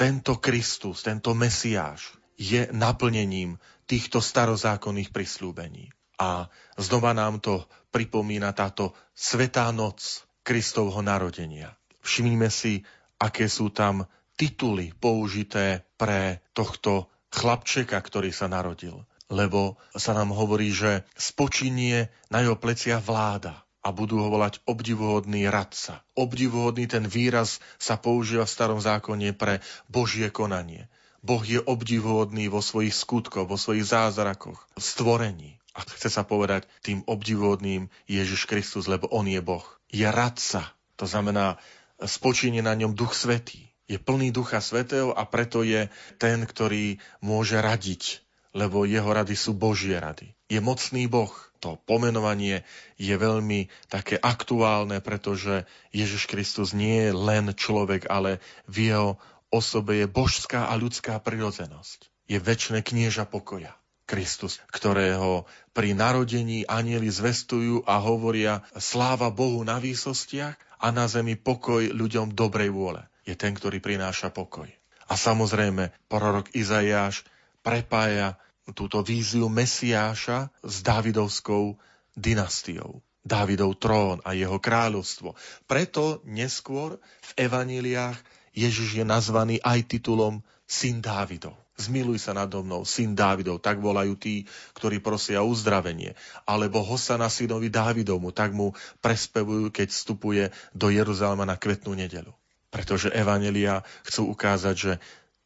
tento 0.00 0.40
Kristus, 0.40 1.04
tento 1.04 1.36
Mesiáš 1.36 2.16
je 2.40 2.72
naplnením 2.72 3.60
týchto 3.84 4.24
starozákonných 4.24 5.12
prislúbení. 5.12 5.92
A 6.16 6.52
znova 6.76 7.12
nám 7.16 7.40
to 7.40 7.64
pripomína 7.90 8.54
táto 8.54 8.94
Svetá 9.12 9.68
noc 9.74 10.24
Kristovho 10.46 11.04
narodenia. 11.04 11.76
Všimnime 12.00 12.48
si, 12.48 12.82
aké 13.20 13.46
sú 13.46 13.68
tam 13.70 14.08
tituly 14.40 14.96
použité 14.96 15.84
pre 16.00 16.40
tohto 16.56 17.12
chlapčeka, 17.28 18.00
ktorý 18.00 18.32
sa 18.32 18.48
narodil. 18.48 19.04
Lebo 19.30 19.78
sa 19.94 20.16
nám 20.16 20.34
hovorí, 20.34 20.74
že 20.74 21.06
spočinie 21.14 22.10
na 22.32 22.42
jeho 22.42 22.58
plecia 22.58 22.98
vláda 22.98 23.62
a 23.84 23.94
budú 23.94 24.20
ho 24.24 24.28
volať 24.32 24.64
obdivuhodný 24.66 25.46
radca. 25.46 26.02
Obdivuhodný 26.18 26.90
ten 26.90 27.06
výraz 27.06 27.62
sa 27.78 27.94
používa 27.94 28.48
v 28.48 28.54
starom 28.58 28.80
zákone 28.82 29.36
pre 29.36 29.62
Božie 29.86 30.32
konanie. 30.32 30.90
Boh 31.20 31.44
je 31.44 31.60
obdivuhodný 31.60 32.48
vo 32.48 32.64
svojich 32.64 32.96
skutkoch, 32.96 33.44
vo 33.44 33.60
svojich 33.60 33.84
zázrakoch, 33.84 34.56
v 34.72 34.80
stvorení. 34.80 35.50
A 35.74 35.86
chce 35.86 36.10
sa 36.10 36.26
povedať 36.26 36.66
tým 36.82 37.06
obdivodným 37.06 37.86
Ježiš 38.10 38.50
Kristus, 38.50 38.90
lebo 38.90 39.06
On 39.14 39.22
je 39.22 39.38
Boh. 39.38 39.64
Je 39.90 40.06
radca, 40.06 40.74
to 40.98 41.06
znamená, 41.06 41.62
spočíne 42.02 42.64
na 42.64 42.74
ňom 42.74 42.96
Duch 42.96 43.14
Svetý. 43.14 43.70
Je 43.90 43.98
plný 43.98 44.30
Ducha 44.30 44.62
Svetého 44.62 45.10
a 45.10 45.26
preto 45.26 45.66
je 45.66 45.90
ten, 46.22 46.46
ktorý 46.46 47.02
môže 47.18 47.58
radiť, 47.58 48.22
lebo 48.54 48.86
jeho 48.86 49.10
rady 49.10 49.34
sú 49.34 49.50
Božie 49.54 49.98
rady. 49.98 50.30
Je 50.46 50.62
mocný 50.62 51.10
Boh. 51.10 51.30
To 51.60 51.76
pomenovanie 51.76 52.64
je 52.96 53.12
veľmi 53.12 53.68
také 53.92 54.16
aktuálne, 54.16 55.02
pretože 55.04 55.68
Ježiš 55.92 56.24
Kristus 56.24 56.72
nie 56.72 57.10
je 57.10 57.12
len 57.12 57.52
človek, 57.52 58.08
ale 58.08 58.40
v 58.64 58.94
jeho 58.94 59.10
osobe 59.52 60.00
je 60.00 60.06
božská 60.08 60.70
a 60.70 60.74
ľudská 60.78 61.20
prirodzenosť. 61.20 62.08
Je 62.30 62.38
väčšie 62.38 62.80
knieža 62.80 63.26
pokoja. 63.28 63.76
Kristus, 64.10 64.58
ktorého 64.74 65.46
pri 65.70 65.94
narodení 65.94 66.66
anieli 66.66 67.06
zvestujú 67.06 67.86
a 67.86 68.02
hovoria 68.02 68.66
sláva 68.74 69.30
Bohu 69.30 69.62
na 69.62 69.78
výsostiach 69.78 70.58
a 70.82 70.90
na 70.90 71.06
zemi 71.06 71.38
pokoj 71.38 71.94
ľuďom 71.94 72.34
dobrej 72.34 72.74
vôle. 72.74 73.06
Je 73.22 73.38
ten, 73.38 73.54
ktorý 73.54 73.78
prináša 73.78 74.34
pokoj. 74.34 74.66
A 75.06 75.14
samozrejme, 75.14 75.94
prorok 76.10 76.50
Izaiáš 76.58 77.22
prepája 77.62 78.34
túto 78.74 78.98
víziu 79.06 79.46
Mesiáša 79.46 80.50
s 80.58 80.82
Dávidovskou 80.82 81.78
dynastiou. 82.18 83.06
Dávidov 83.22 83.78
trón 83.78 84.18
a 84.26 84.34
jeho 84.34 84.58
kráľovstvo. 84.58 85.38
Preto 85.70 86.18
neskôr 86.26 86.98
v 86.98 87.30
evaníliách 87.46 88.18
Ježiš 88.58 88.98
je 88.98 89.04
nazvaný 89.06 89.62
aj 89.62 89.86
titulom 89.86 90.42
Syn 90.66 90.98
Dávidov 90.98 91.54
zmiluj 91.80 92.20
sa 92.20 92.36
nado 92.36 92.60
mnou, 92.60 92.84
syn 92.84 93.16
Dávidov, 93.16 93.64
tak 93.64 93.80
volajú 93.80 94.14
tí, 94.20 94.44
ktorí 94.76 95.00
prosia 95.00 95.40
uzdravenie. 95.40 96.12
Alebo 96.44 96.84
Hosana 96.84 97.32
synovi 97.32 97.72
Dávidovmu, 97.72 98.30
tak 98.36 98.52
mu 98.52 98.76
prespevujú, 99.00 99.72
keď 99.72 99.88
vstupuje 99.88 100.44
do 100.76 100.92
Jeruzalema 100.92 101.48
na 101.48 101.56
kvetnú 101.56 101.96
nedelu. 101.96 102.30
Pretože 102.68 103.10
Evanelia 103.10 103.82
chcú 104.04 104.30
ukázať, 104.30 104.76
že 104.76 104.92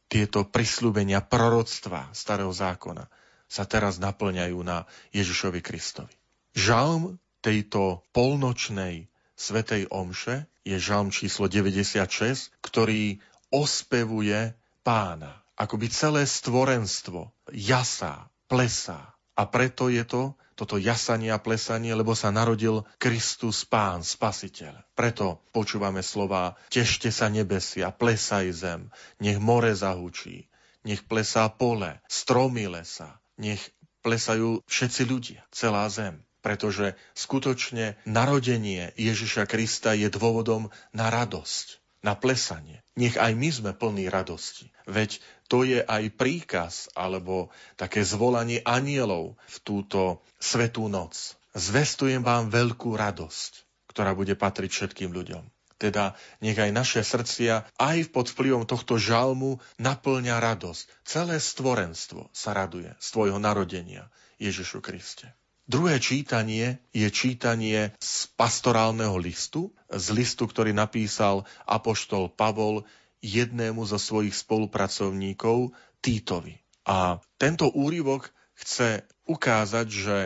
tieto 0.05 0.45
prisľúbenia 0.45 1.23
proroctva 1.25 2.13
starého 2.13 2.53
zákona 2.53 3.09
sa 3.49 3.63
teraz 3.65 3.97
naplňajú 3.97 4.57
na 4.61 4.85
Ježišovi 5.15 5.63
Kristovi. 5.63 6.13
Žalm 6.53 7.17
tejto 7.41 8.05
polnočnej 8.13 9.05
svetej 9.37 9.89
omše 9.93 10.49
je 10.65 10.77
žalm 10.81 11.13
číslo 11.13 11.45
96, 11.45 12.49
ktorý 12.63 13.21
ospevuje 13.53 14.57
pána. 14.81 15.44
Akoby 15.55 15.87
celé 15.87 16.27
stvorenstvo 16.27 17.31
jasá, 17.51 18.27
plesá. 18.51 19.15
A 19.35 19.43
preto 19.47 19.91
je 19.91 20.03
to 20.07 20.35
toto 20.55 20.79
jasanie 20.79 21.35
a 21.35 21.39
plesanie, 21.39 21.91
lebo 21.91 22.15
sa 22.15 22.31
narodil 22.31 22.87
Kristus 22.95 23.67
Pán, 23.67 24.07
Spasiteľ. 24.07 24.87
Preto 24.95 25.43
počúvame 25.51 25.99
slova 25.99 26.55
Tešte 26.71 27.11
sa 27.11 27.27
nebesia, 27.27 27.91
plesaj 27.91 28.55
zem, 28.55 28.81
nech 29.19 29.35
more 29.35 29.75
zahučí, 29.75 30.47
nech 30.87 31.03
plesá 31.03 31.51
pole, 31.51 31.99
stromy 32.07 32.71
lesa, 32.71 33.19
nech 33.35 33.59
plesajú 33.99 34.63
všetci 34.63 35.01
ľudia, 35.03 35.43
celá 35.51 35.85
zem 35.91 36.23
pretože 36.45 36.93
skutočne 37.17 37.97
narodenie 38.05 38.93
Ježiša 39.01 39.49
Krista 39.49 39.97
je 39.97 40.13
dôvodom 40.13 40.69
na 40.93 41.09
radosť, 41.09 41.81
na 42.05 42.13
plesanie. 42.13 42.85
Nech 42.93 43.17
aj 43.17 43.33
my 43.33 43.49
sme 43.49 43.71
plní 43.73 44.13
radosti. 44.13 44.69
Veď 44.85 45.25
to 45.45 45.61
je 45.61 45.81
aj 45.81 46.03
príkaz 46.17 46.89
alebo 46.97 47.53
také 47.77 48.01
zvolanie 48.01 48.61
anielov 48.65 49.37
v 49.45 49.57
túto 49.61 50.25
svetú 50.41 50.89
noc. 50.89 51.37
Zvestujem 51.55 52.25
vám 52.25 52.51
veľkú 52.51 52.97
radosť, 52.97 53.51
ktorá 53.87 54.11
bude 54.17 54.33
patriť 54.35 54.71
všetkým 54.73 55.13
ľuďom. 55.13 55.45
Teda 55.75 56.15
nech 56.39 56.55
aj 56.55 56.71
naše 56.71 57.01
srdcia 57.03 57.67
aj 57.75 57.97
pod 58.11 58.31
vplyvom 58.31 58.63
tohto 58.63 58.95
žalmu 58.95 59.59
naplňa 59.75 60.39
radosť. 60.39 60.83
Celé 61.03 61.37
stvorenstvo 61.39 62.31
sa 62.31 62.55
raduje 62.55 62.95
z 62.97 63.07
tvojho 63.11 63.39
narodenia 63.39 64.07
Ježišu 64.39 64.79
Kriste. 64.79 65.35
Druhé 65.65 65.97
čítanie 65.97 66.77
je 66.93 67.09
čítanie 67.09 67.89
z 67.97 68.13
pastorálneho 68.37 69.17
listu, 69.17 69.73
z 69.89 70.13
listu, 70.13 70.45
ktorý 70.45 70.77
napísal 70.77 71.41
apoštol 71.65 72.29
Pavol 72.29 72.85
jednému 73.25 73.81
zo 73.89 73.97
svojich 73.97 74.37
spolupracovníkov, 74.37 75.73
Týtovi. 76.05 76.61
A 76.85 77.17
tento 77.41 77.65
úryvok 77.73 78.29
chce 78.53 79.01
ukázať, 79.25 79.87
že 79.89 80.17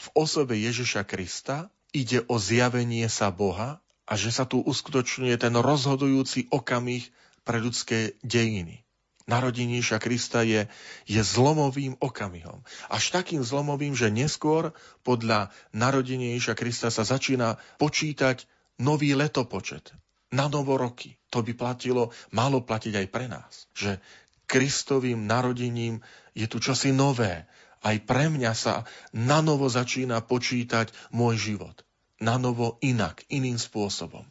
v 0.00 0.06
osobe 0.16 0.56
Ježiša 0.56 1.04
Krista 1.04 1.68
ide 1.92 2.24
o 2.24 2.40
zjavenie 2.40 3.04
sa 3.12 3.28
Boha 3.28 3.84
a 4.08 4.12
že 4.16 4.32
sa 4.32 4.48
tu 4.48 4.64
uskutočňuje 4.64 5.36
ten 5.36 5.52
rozhodujúci 5.52 6.48
okamih 6.48 7.04
pre 7.44 7.60
ľudské 7.60 8.16
dejiny 8.24 8.86
narodení 9.26 9.82
Ježiša 9.82 9.98
Krista 9.98 10.40
je, 10.46 10.70
je 11.04 11.20
zlomovým 11.20 11.98
okamihom. 11.98 12.62
Až 12.86 13.10
takým 13.10 13.42
zlomovým, 13.42 13.92
že 13.98 14.08
neskôr 14.08 14.70
podľa 15.02 15.50
narodenia 15.74 16.38
Krista 16.54 16.88
sa 16.94 17.02
začína 17.02 17.58
počítať 17.76 18.46
nový 18.78 19.18
letopočet 19.18 19.92
na 20.36 20.52
novoroky. 20.52 21.16
To 21.32 21.40
by 21.40 21.56
platilo, 21.56 22.12
malo 22.36 22.60
platiť 22.60 22.92
aj 22.92 23.06
pre 23.08 23.24
nás. 23.32 23.64
Že 23.72 23.96
Kristovým 24.44 25.24
narodením 25.24 26.04
je 26.36 26.44
tu 26.46 26.60
čosi 26.60 26.92
nové. 26.92 27.48
Aj 27.80 27.96
pre 28.04 28.28
mňa 28.28 28.52
sa 28.52 28.84
na 29.16 29.40
novo 29.40 29.72
začína 29.72 30.20
počítať 30.20 30.92
môj 31.16 31.34
život. 31.40 31.82
Na 32.20 32.36
novo 32.36 32.76
inak, 32.84 33.24
iným 33.32 33.56
spôsobom. 33.56 34.24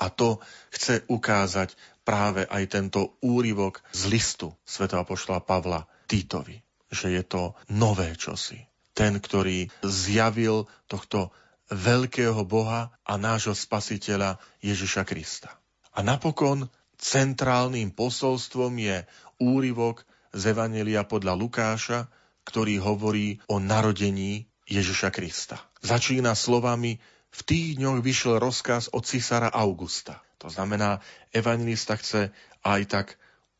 A 0.00 0.08
to 0.08 0.40
chce 0.72 1.04
ukázať 1.06 1.76
práve 2.02 2.42
aj 2.48 2.64
tento 2.72 3.20
úryvok 3.22 3.84
z 3.94 4.10
listu 4.10 4.50
svätého 4.66 5.06
poštola 5.06 5.38
Pavla 5.44 5.86
Týtovi, 6.10 6.58
že 6.90 7.14
je 7.14 7.22
to 7.22 7.54
nové 7.70 8.18
čosi. 8.18 8.58
Ten, 8.92 9.22
ktorý 9.22 9.70
zjavil 9.80 10.68
tohto 10.90 11.32
veľkého 11.72 12.44
Boha 12.44 12.92
a 13.02 13.16
nášho 13.16 13.56
spasiteľa 13.56 14.36
Ježiša 14.60 15.08
Krista. 15.08 15.56
A 15.96 16.04
napokon 16.04 16.68
centrálnym 17.00 17.90
posolstvom 17.92 18.76
je 18.78 19.02
úryvok 19.40 20.04
z 20.32 20.52
Evanelia 20.52 21.02
podľa 21.04 21.34
Lukáša, 21.34 22.00
ktorý 22.44 22.78
hovorí 22.80 23.40
o 23.48 23.58
narodení 23.58 24.46
Ježiša 24.68 25.10
Krista. 25.10 25.60
Začína 25.82 26.36
slovami 26.38 27.00
v 27.32 27.40
tých 27.42 27.80
dňoch 27.80 28.04
vyšiel 28.04 28.36
rozkaz 28.38 28.92
od 28.92 29.02
cisára 29.08 29.48
Augusta. 29.48 30.20
To 30.44 30.52
znamená, 30.52 31.00
evangelista 31.32 31.96
chce 31.96 32.34
aj 32.62 32.80
tak 32.86 33.06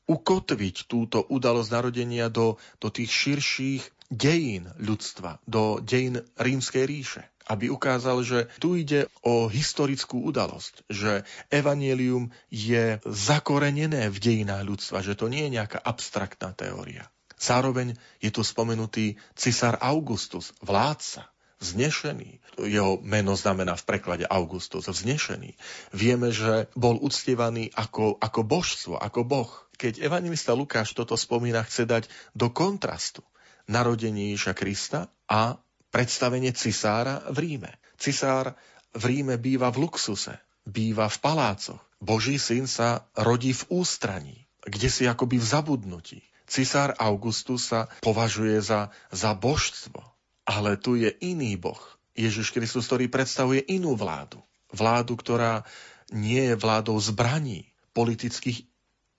ukotviť 0.07 0.91
túto 0.91 1.25
udalosť 1.25 1.71
narodenia 1.73 2.27
do, 2.29 2.61
do 2.83 2.89
tých 2.91 3.11
širších 3.11 3.83
dejín 4.13 4.69
ľudstva, 4.77 5.41
do 5.49 5.81
dejín 5.81 6.21
rímskej 6.37 6.85
ríše. 6.85 7.23
Aby 7.49 7.71
ukázal, 7.71 8.23
že 8.23 8.39
tu 8.63 8.79
ide 8.79 9.11
o 9.27 9.51
historickú 9.51 10.23
udalosť, 10.29 10.87
že 10.87 11.27
evanielium 11.51 12.31
je 12.49 12.99
zakorenené 13.07 14.11
v 14.11 14.19
dejinách 14.19 14.63
ľudstva, 14.63 14.99
že 15.03 15.19
to 15.19 15.27
nie 15.27 15.47
je 15.49 15.59
nejaká 15.59 15.79
abstraktná 15.83 16.55
teória. 16.55 17.11
Zároveň 17.43 17.99
je 18.23 18.31
tu 18.31 18.47
spomenutý 18.47 19.19
cisár 19.35 19.75
Augustus, 19.83 20.55
vládca, 20.63 21.27
vznešený. 21.63 22.43
Jeho 22.63 22.99
meno 23.03 23.39
znamená 23.39 23.79
v 23.79 23.87
preklade 23.87 24.27
Augustus, 24.27 24.91
vznešený. 24.91 25.55
Vieme, 25.95 26.35
že 26.35 26.71
bol 26.75 26.99
uctievaný 26.99 27.71
ako, 27.75 28.19
ako 28.19 28.41
božstvo, 28.43 28.95
ako 28.99 29.23
boh. 29.23 29.51
Keď 29.79 30.03
evangelista 30.03 30.55
Lukáš 30.55 30.95
toto 30.95 31.15
spomína, 31.15 31.67
chce 31.67 31.87
dať 31.87 32.05
do 32.35 32.51
kontrastu 32.51 33.23
narodenie 33.71 34.35
Ježa 34.35 34.59
Krista 34.59 35.11
a 35.31 35.59
predstavenie 35.93 36.57
cisára 36.57 37.21
v 37.29 37.39
Ríme. 37.47 37.71
Cisár 38.01 38.57
v 38.97 39.03
Ríme 39.05 39.37
býva 39.37 39.69
v 39.69 39.87
luxuse, 39.87 40.41
býva 40.65 41.07
v 41.07 41.21
palácoch. 41.21 41.79
Boží 42.03 42.41
syn 42.41 42.67
sa 42.67 43.07
rodí 43.15 43.55
v 43.55 43.63
ústraní, 43.79 44.49
kde 44.67 44.89
si 44.91 45.05
akoby 45.07 45.39
v 45.39 45.47
zabudnutí. 45.47 46.21
Cisár 46.49 46.99
Augustus 46.99 47.71
sa 47.71 47.87
považuje 48.03 48.59
za, 48.59 48.91
za 49.15 49.37
božstvo. 49.37 50.03
Ale 50.43 50.75
tu 50.75 50.99
je 50.99 51.15
iný 51.23 51.55
Boh, 51.55 51.79
Ježiš 52.19 52.51
Kristus, 52.51 52.91
ktorý 52.91 53.07
predstavuje 53.07 53.63
inú 53.71 53.95
vládu. 53.95 54.43
Vládu, 54.75 55.15
ktorá 55.15 55.63
nie 56.11 56.51
je 56.51 56.59
vládou 56.59 56.99
zbraní, 56.99 57.71
politických 57.95 58.67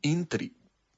intri, 0.03 0.51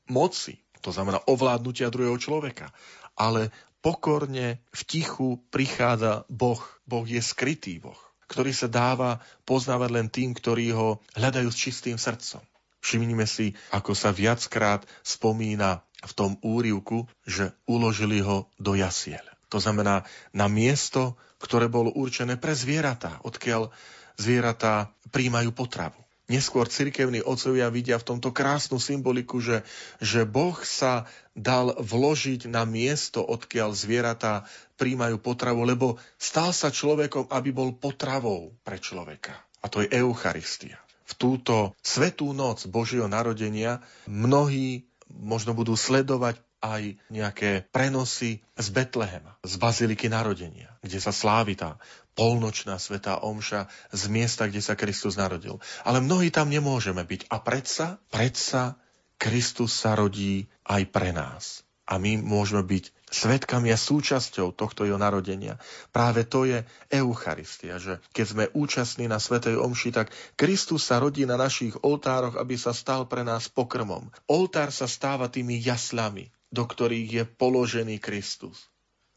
moci, 0.10 0.58
to 0.82 0.90
znamená 0.90 1.22
ovládnutia 1.30 1.94
druhého 1.94 2.18
človeka, 2.18 2.74
ale 3.18 3.54
pokorne 3.86 4.66
v 4.74 4.82
tichu 4.82 5.38
prichádza 5.54 6.26
Boh. 6.26 6.58
Boh 6.90 7.06
je 7.06 7.22
skrytý 7.22 7.78
Boh, 7.78 7.98
ktorý 8.26 8.50
sa 8.50 8.66
dáva 8.66 9.22
poznávať 9.46 9.90
len 9.94 10.08
tým, 10.10 10.34
ktorí 10.34 10.74
ho 10.74 11.06
hľadajú 11.14 11.54
s 11.54 11.62
čistým 11.70 12.02
srdcom. 12.02 12.42
Všimnime 12.82 13.30
si, 13.30 13.54
ako 13.70 13.94
sa 13.94 14.10
viackrát 14.10 14.82
spomína 15.06 15.86
v 16.02 16.12
tom 16.18 16.32
úrivku, 16.42 17.06
že 17.30 17.54
uložili 17.70 18.26
ho 18.26 18.50
do 18.58 18.74
jasiel. 18.74 19.22
To 19.54 19.62
znamená 19.62 20.06
na 20.34 20.50
miesto, 20.50 21.18
ktoré 21.38 21.70
bolo 21.70 21.94
určené 21.94 22.42
pre 22.42 22.58
zvieratá, 22.58 23.22
odkiaľ 23.22 23.70
zvieratá 24.18 24.90
príjmajú 25.14 25.54
potravu. 25.54 26.05
Neskôr 26.26 26.66
cirkevní 26.66 27.22
otcovia 27.22 27.70
vidia 27.70 28.02
v 28.02 28.08
tomto 28.16 28.34
krásnu 28.34 28.82
symboliku, 28.82 29.38
že, 29.38 29.62
že 30.02 30.26
Boh 30.26 30.58
sa 30.66 31.06
dal 31.38 31.78
vložiť 31.78 32.50
na 32.50 32.66
miesto, 32.66 33.22
odkiaľ 33.22 33.78
zvieratá 33.78 34.50
príjmajú 34.82 35.22
potravu, 35.22 35.62
lebo 35.62 36.02
stal 36.18 36.50
sa 36.50 36.74
človekom, 36.74 37.30
aby 37.30 37.54
bol 37.54 37.78
potravou 37.78 38.58
pre 38.66 38.82
človeka. 38.82 39.38
A 39.62 39.70
to 39.70 39.86
je 39.86 39.94
Eucharistia. 39.94 40.82
V 41.06 41.14
túto 41.14 41.78
svetú 41.86 42.34
noc 42.34 42.66
Božieho 42.66 43.06
narodenia 43.06 43.86
mnohí 44.10 44.90
možno 45.06 45.54
budú 45.54 45.78
sledovať 45.78 46.42
aj 46.66 46.98
nejaké 47.14 47.70
prenosy 47.70 48.42
z 48.58 48.68
Betlehema, 48.74 49.38
z 49.46 49.54
Baziliky 49.62 50.10
narodenia, 50.10 50.74
kde 50.82 50.98
sa 50.98 51.14
slávi 51.14 51.54
tá 51.54 51.78
polnočná 52.16 52.80
svetá 52.80 53.20
omša 53.20 53.68
z 53.92 54.04
miesta, 54.08 54.48
kde 54.48 54.64
sa 54.64 54.80
Kristus 54.80 55.20
narodil. 55.20 55.60
Ale 55.84 56.00
mnohí 56.00 56.32
tam 56.32 56.48
nemôžeme 56.48 57.04
byť. 57.04 57.28
A 57.30 57.44
predsa, 57.44 58.00
predsa 58.10 58.80
Kristus 59.20 59.76
sa 59.76 59.94
rodí 59.94 60.48
aj 60.66 60.84
pre 60.90 61.12
nás. 61.12 61.68
A 61.86 62.02
my 62.02 62.18
môžeme 62.18 62.66
byť 62.66 62.90
svetkami 63.14 63.70
a 63.70 63.78
súčasťou 63.78 64.58
tohto 64.58 64.90
jeho 64.90 64.98
narodenia. 64.98 65.62
Práve 65.94 66.26
to 66.26 66.50
je 66.50 66.66
Eucharistia, 66.90 67.78
že 67.78 68.02
keď 68.10 68.26
sme 68.26 68.44
účastní 68.58 69.06
na 69.06 69.22
Svetej 69.22 69.62
Omši, 69.62 69.94
tak 69.94 70.10
Kristus 70.34 70.90
sa 70.90 70.98
rodí 70.98 71.30
na 71.30 71.38
našich 71.38 71.78
oltároch, 71.86 72.42
aby 72.42 72.58
sa 72.58 72.74
stal 72.74 73.06
pre 73.06 73.22
nás 73.22 73.48
pokrmom. 73.48 74.10
Oltár 74.26 74.74
sa 74.74 74.90
stáva 74.90 75.30
tými 75.30 75.62
jaslami, 75.62 76.34
do 76.50 76.66
ktorých 76.66 77.10
je 77.22 77.24
položený 77.30 78.02
Kristus 78.02 78.68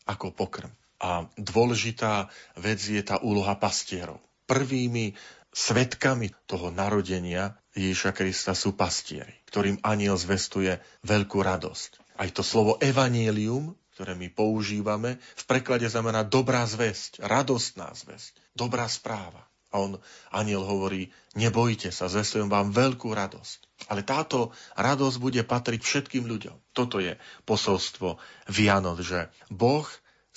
ako 0.05 0.36
pokrm. 0.36 0.70
A 0.99 1.30
dôležitá 1.38 2.26
vec 2.59 2.82
je 2.82 3.03
tá 3.07 3.22
úloha 3.22 3.55
pastierov. 3.55 4.18
Prvými 4.51 5.14
Svetkami 5.49 6.30
toho 6.46 6.68
narodenia 6.70 7.57
Ježiša 7.72 8.12
Krista 8.12 8.53
sú 8.53 8.76
pastieri, 8.76 9.32
ktorým 9.49 9.80
aniel 9.82 10.14
zvestuje 10.14 10.78
veľkú 11.03 11.40
radosť. 11.40 12.14
Aj 12.20 12.28
to 12.30 12.44
slovo 12.44 12.76
evanílium, 12.78 13.72
ktoré 13.99 14.14
my 14.14 14.30
používame, 14.30 15.18
v 15.18 15.44
preklade 15.51 15.90
znamená 15.90 16.22
dobrá 16.22 16.62
zväzť, 16.68 17.24
radostná 17.24 17.90
zväzť, 17.90 18.38
dobrá 18.55 18.86
správa. 18.86 19.49
A 19.68 19.84
on, 19.84 20.01
aniel 20.32 20.64
hovorí, 20.64 21.12
nebojte 21.36 21.92
sa, 21.92 22.09
zvestujem 22.09 22.49
vám 22.49 22.72
veľkú 22.72 23.12
radosť. 23.12 23.90
Ale 23.92 24.01
táto 24.07 24.55
radosť 24.78 25.16
bude 25.20 25.42
patriť 25.44 25.80
všetkým 25.82 26.24
ľuďom. 26.24 26.57
Toto 26.72 27.03
je 27.03 27.20
posolstvo 27.44 28.16
Vianoc, 28.49 29.03
že 29.05 29.28
Boh 29.53 29.84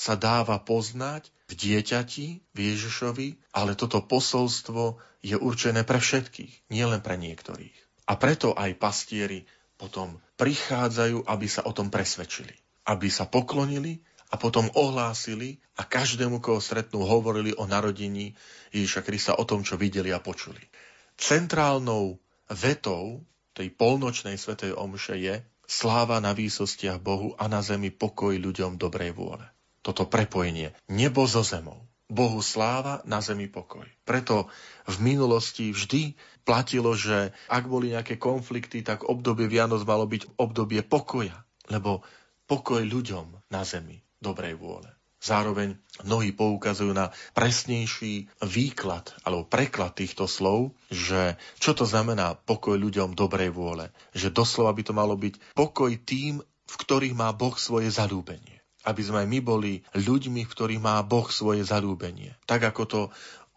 sa 0.02 0.18
dáva 0.18 0.58
poznať 0.58 1.30
v 1.46 1.54
dieťati, 1.54 2.28
v 2.42 2.58
Ježišovi, 2.58 3.54
ale 3.54 3.78
toto 3.78 4.02
posolstvo 4.02 4.98
je 5.22 5.38
určené 5.38 5.86
pre 5.86 6.02
všetkých, 6.02 6.74
nielen 6.74 7.06
pre 7.06 7.22
niektorých. 7.22 7.78
A 8.10 8.18
preto 8.18 8.58
aj 8.58 8.82
pastieri 8.82 9.46
potom 9.78 10.18
prichádzajú, 10.42 11.30
aby 11.30 11.46
sa 11.46 11.62
o 11.70 11.72
tom 11.78 11.94
presvedčili. 11.94 12.58
Aby 12.90 13.14
sa 13.14 13.30
poklonili 13.30 14.02
a 14.34 14.42
potom 14.42 14.74
ohlásili 14.74 15.62
a 15.78 15.86
každému, 15.86 16.42
koho 16.42 16.58
stretnú, 16.58 17.06
hovorili 17.06 17.54
o 17.54 17.70
narodení 17.70 18.34
Ježiša 18.74 19.06
Krista, 19.06 19.38
o 19.38 19.46
tom, 19.46 19.62
čo 19.62 19.78
videli 19.78 20.10
a 20.10 20.18
počuli. 20.18 20.66
Centrálnou 21.14 22.18
vetou 22.50 23.22
tej 23.54 23.70
polnočnej 23.70 24.34
svetej 24.34 24.74
omše 24.74 25.14
je 25.22 25.46
sláva 25.70 26.18
na 26.18 26.34
výsostiach 26.34 26.98
Bohu 26.98 27.38
a 27.38 27.46
na 27.46 27.62
zemi 27.62 27.94
pokoj 27.94 28.34
ľuďom 28.34 28.82
dobrej 28.82 29.14
vôle. 29.14 29.46
Toto 29.82 30.06
prepojenie 30.06 30.74
nebo 30.90 31.26
so 31.26 31.42
zemou. 31.42 31.82
Bohu 32.12 32.44
sláva, 32.44 33.00
na 33.08 33.24
zemi 33.24 33.48
pokoj. 33.48 33.88
Preto 34.04 34.52
v 34.84 34.98
minulosti 35.00 35.72
vždy 35.72 36.20
platilo, 36.44 36.92
že 36.92 37.32
ak 37.48 37.72
boli 37.72 37.96
nejaké 37.96 38.20
konflikty, 38.20 38.84
tak 38.84 39.08
obdobie 39.08 39.48
Vianoc 39.48 39.88
malo 39.88 40.04
byť 40.04 40.36
obdobie 40.36 40.84
pokoja. 40.84 41.48
Lebo 41.72 42.04
pokoj 42.52 42.84
ľuďom 42.84 43.48
na 43.48 43.64
zemi 43.64 44.04
dobrej 44.20 44.60
vôle. 44.60 44.92
Zároveň 45.22 45.78
mnohí 46.02 46.34
poukazujú 46.34 46.98
na 46.98 47.14
presnejší 47.38 48.28
výklad 48.42 49.14
alebo 49.22 49.46
preklad 49.46 49.94
týchto 49.94 50.26
slov, 50.26 50.74
že 50.90 51.38
čo 51.62 51.78
to 51.78 51.86
znamená 51.86 52.34
pokoj 52.34 52.74
ľuďom 52.74 53.14
dobrej 53.14 53.54
vôle. 53.54 53.94
Že 54.18 54.34
doslova 54.34 54.74
by 54.74 54.82
to 54.82 54.94
malo 54.98 55.14
byť 55.14 55.54
pokoj 55.54 55.94
tým, 56.02 56.42
v 56.44 56.76
ktorých 56.76 57.14
má 57.14 57.30
Boh 57.38 57.54
svoje 57.54 57.94
zalúbenie. 57.94 58.61
Aby 58.82 59.02
sme 59.06 59.18
aj 59.22 59.28
my 59.30 59.40
boli 59.46 59.74
ľuďmi, 59.94 60.42
v 60.46 60.54
ktorých 60.54 60.82
má 60.82 61.02
Boh 61.06 61.30
svoje 61.30 61.62
zalúbenie. 61.62 62.34
Tak 62.50 62.74
ako 62.74 62.84
to 62.90 63.02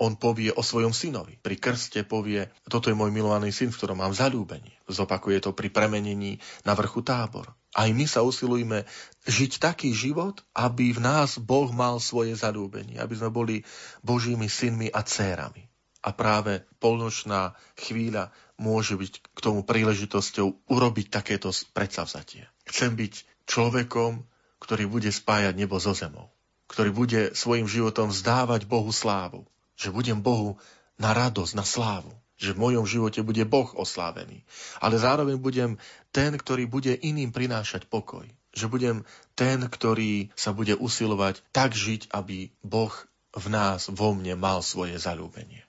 on 0.03 0.19
povie 0.19 0.51
o 0.51 0.63
svojom 0.63 0.91
synovi. 0.91 1.39
Pri 1.39 1.55
krste 1.55 2.03
povie, 2.03 2.51
toto 2.67 2.91
je 2.91 2.99
môj 2.99 3.15
milovaný 3.15 3.55
syn, 3.55 3.71
v 3.71 3.79
ktorom 3.79 4.03
mám 4.03 4.11
zalúbenie. 4.11 4.75
Zopakuje 4.91 5.39
to 5.39 5.55
pri 5.55 5.71
premenení 5.71 6.43
na 6.67 6.75
vrchu 6.75 7.07
tábor. 7.07 7.55
Aj 7.75 7.91
my 7.91 8.07
sa 8.07 8.23
usilujme 8.23 8.87
žiť 9.27 9.63
taký 9.63 9.95
život, 9.95 10.43
aby 10.55 10.95
v 10.95 11.01
nás 11.03 11.39
Boh 11.39 11.71
mal 11.71 11.99
svoje 12.03 12.35
zalúbenie, 12.35 12.99
aby 12.99 13.15
sme 13.19 13.31
boli 13.31 13.63
Božími 14.03 14.51
synmi 14.51 14.91
a 14.91 15.03
dcérami. 15.03 15.67
A 16.05 16.13
práve 16.13 16.67
polnočná 16.83 17.57
chvíľa 17.79 18.35
môže 18.61 18.95
byť 18.95 19.13
k 19.35 19.39
tomu 19.41 19.67
príležitosťou 19.67 20.71
urobiť 20.71 21.07
takéto 21.11 21.51
predsavzatie. 21.75 22.47
Chcem 22.69 22.95
byť 22.95 23.47
človekom, 23.49 24.23
ktorý 24.65 24.89
bude 24.89 25.13
spájať 25.13 25.55
nebo 25.61 25.77
so 25.77 25.93
zemou, 25.93 26.33
ktorý 26.73 26.91
bude 26.91 27.21
svojim 27.37 27.69
životom 27.69 28.09
vzdávať 28.09 28.65
Bohu 28.65 28.89
slávu, 28.89 29.45
že 29.77 29.93
budem 29.93 30.25
Bohu 30.25 30.57
na 30.97 31.13
radosť, 31.13 31.53
na 31.53 31.69
slávu, 31.69 32.11
že 32.41 32.57
v 32.57 32.63
mojom 32.65 32.89
živote 32.89 33.21
bude 33.21 33.45
Boh 33.45 33.69
oslávený. 33.77 34.43
Ale 34.81 34.97
zároveň 34.99 35.37
budem 35.39 35.71
ten, 36.11 36.35
ktorý 36.35 36.65
bude 36.67 36.97
iným 36.97 37.31
prinášať 37.31 37.87
pokoj. 37.87 38.27
Že 38.55 38.67
budem 38.71 38.97
ten, 39.35 39.67
ktorý 39.67 40.31
sa 40.39 40.55
bude 40.55 40.79
usilovať 40.79 41.43
tak 41.51 41.75
žiť, 41.75 42.11
aby 42.15 42.55
Boh 42.63 42.95
v 43.35 43.47
nás, 43.51 43.91
vo 43.91 44.15
mne 44.15 44.39
mal 44.39 44.63
svoje 44.63 44.95
zalúbenie. 44.99 45.67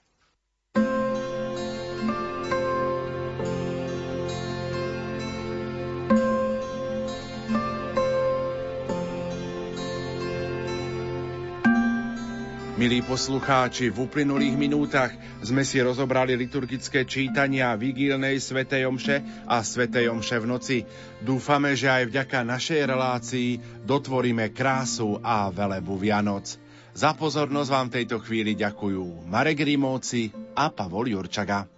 Milí 12.76 13.00
poslucháči, 13.00 13.88
v 13.88 14.04
uplynulých 14.04 14.52
minútach 14.52 15.08
sme 15.40 15.64
si 15.64 15.80
rozobrali 15.80 16.36
liturgické 16.36 17.08
čítania 17.08 17.72
vigílnej 17.72 18.36
svätej 18.36 18.84
omše 18.84 19.24
a 19.48 19.64
svätej 19.64 20.12
omše 20.12 20.36
v 20.36 20.44
noci. 20.44 20.78
Dúfame, 21.24 21.72
že 21.72 21.88
aj 21.88 22.12
vďaka 22.12 22.44
našej 22.44 22.84
relácii 22.84 23.50
dotvoríme 23.80 24.52
krásu 24.52 25.16
a 25.24 25.48
velebu 25.48 25.96
Vianoc. 25.96 26.44
Za 26.92 27.16
pozornosť 27.16 27.70
vám 27.72 27.88
tejto 27.88 28.20
chvíli 28.20 28.52
ďakujú 28.52 29.24
Marek 29.24 29.64
Rimóci 29.64 30.28
a 30.52 30.68
Pavol 30.68 31.16
Jurčaga. 31.16 31.75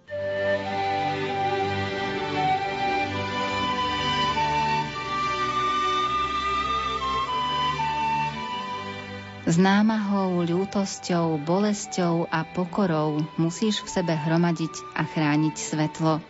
S 9.49 9.57
námahou, 9.57 10.45
ľútosťou, 10.45 11.41
bolesťou 11.41 12.29
a 12.29 12.45
pokorou 12.45 13.25
musíš 13.41 13.81
v 13.81 13.89
sebe 13.89 14.13
hromadiť 14.13 14.93
a 14.93 15.01
chrániť 15.09 15.57
svetlo. 15.57 16.21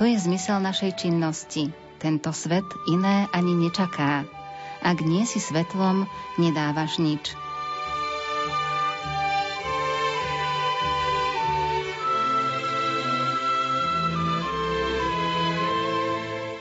To 0.00 0.02
je 0.08 0.16
zmysel 0.16 0.64
našej 0.64 0.96
činnosti. 0.96 1.68
Tento 2.00 2.32
svet 2.32 2.64
iné 2.88 3.28
ani 3.36 3.52
nečaká. 3.52 4.24
Ak 4.80 4.96
nie 5.04 5.28
si 5.28 5.44
svetlom, 5.44 6.08
nedávaš 6.40 7.04
nič. 7.04 7.36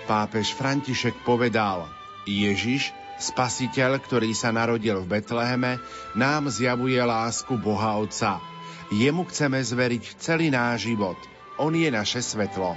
Pápež 0.04 0.51
František 0.51 1.16
povedal, 1.24 1.88
Ježiš 2.28 2.91
Spasiteľ, 3.22 4.01
ktorý 4.01 4.34
sa 4.34 4.49
narodil 4.49 5.01
v 5.03 5.20
Betleheme, 5.20 5.78
nám 6.18 6.49
zjavuje 6.49 6.97
lásku 6.97 7.53
Boha 7.55 7.97
Otca. 8.01 8.41
Jemu 8.89 9.26
chceme 9.30 9.61
zveriť 9.61 10.18
celý 10.18 10.49
náš 10.53 10.89
život. 10.89 11.18
On 11.61 11.74
je 11.74 11.89
naše 11.89 12.22
svetlo. 12.22 12.74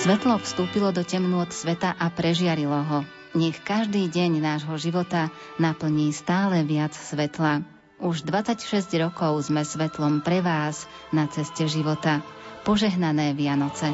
Svetlo 0.00 0.40
vstúpilo 0.40 0.96
do 0.96 1.04
temnôt 1.04 1.52
sveta 1.52 1.92
a 1.92 2.08
prežiarilo 2.08 2.80
ho. 2.80 3.04
Nech 3.36 3.60
každý 3.60 4.08
deň 4.08 4.40
nášho 4.40 4.74
života 4.80 5.28
naplní 5.60 6.10
stále 6.16 6.64
viac 6.64 6.96
svetla. 6.96 7.62
Už 8.00 8.24
26 8.24 8.64
rokov 8.96 9.52
sme 9.52 9.60
svetlom 9.60 10.24
pre 10.24 10.40
vás 10.40 10.88
na 11.12 11.28
ceste 11.28 11.68
života. 11.68 12.24
Požehnané 12.64 13.36
Vianoce. 13.36 13.92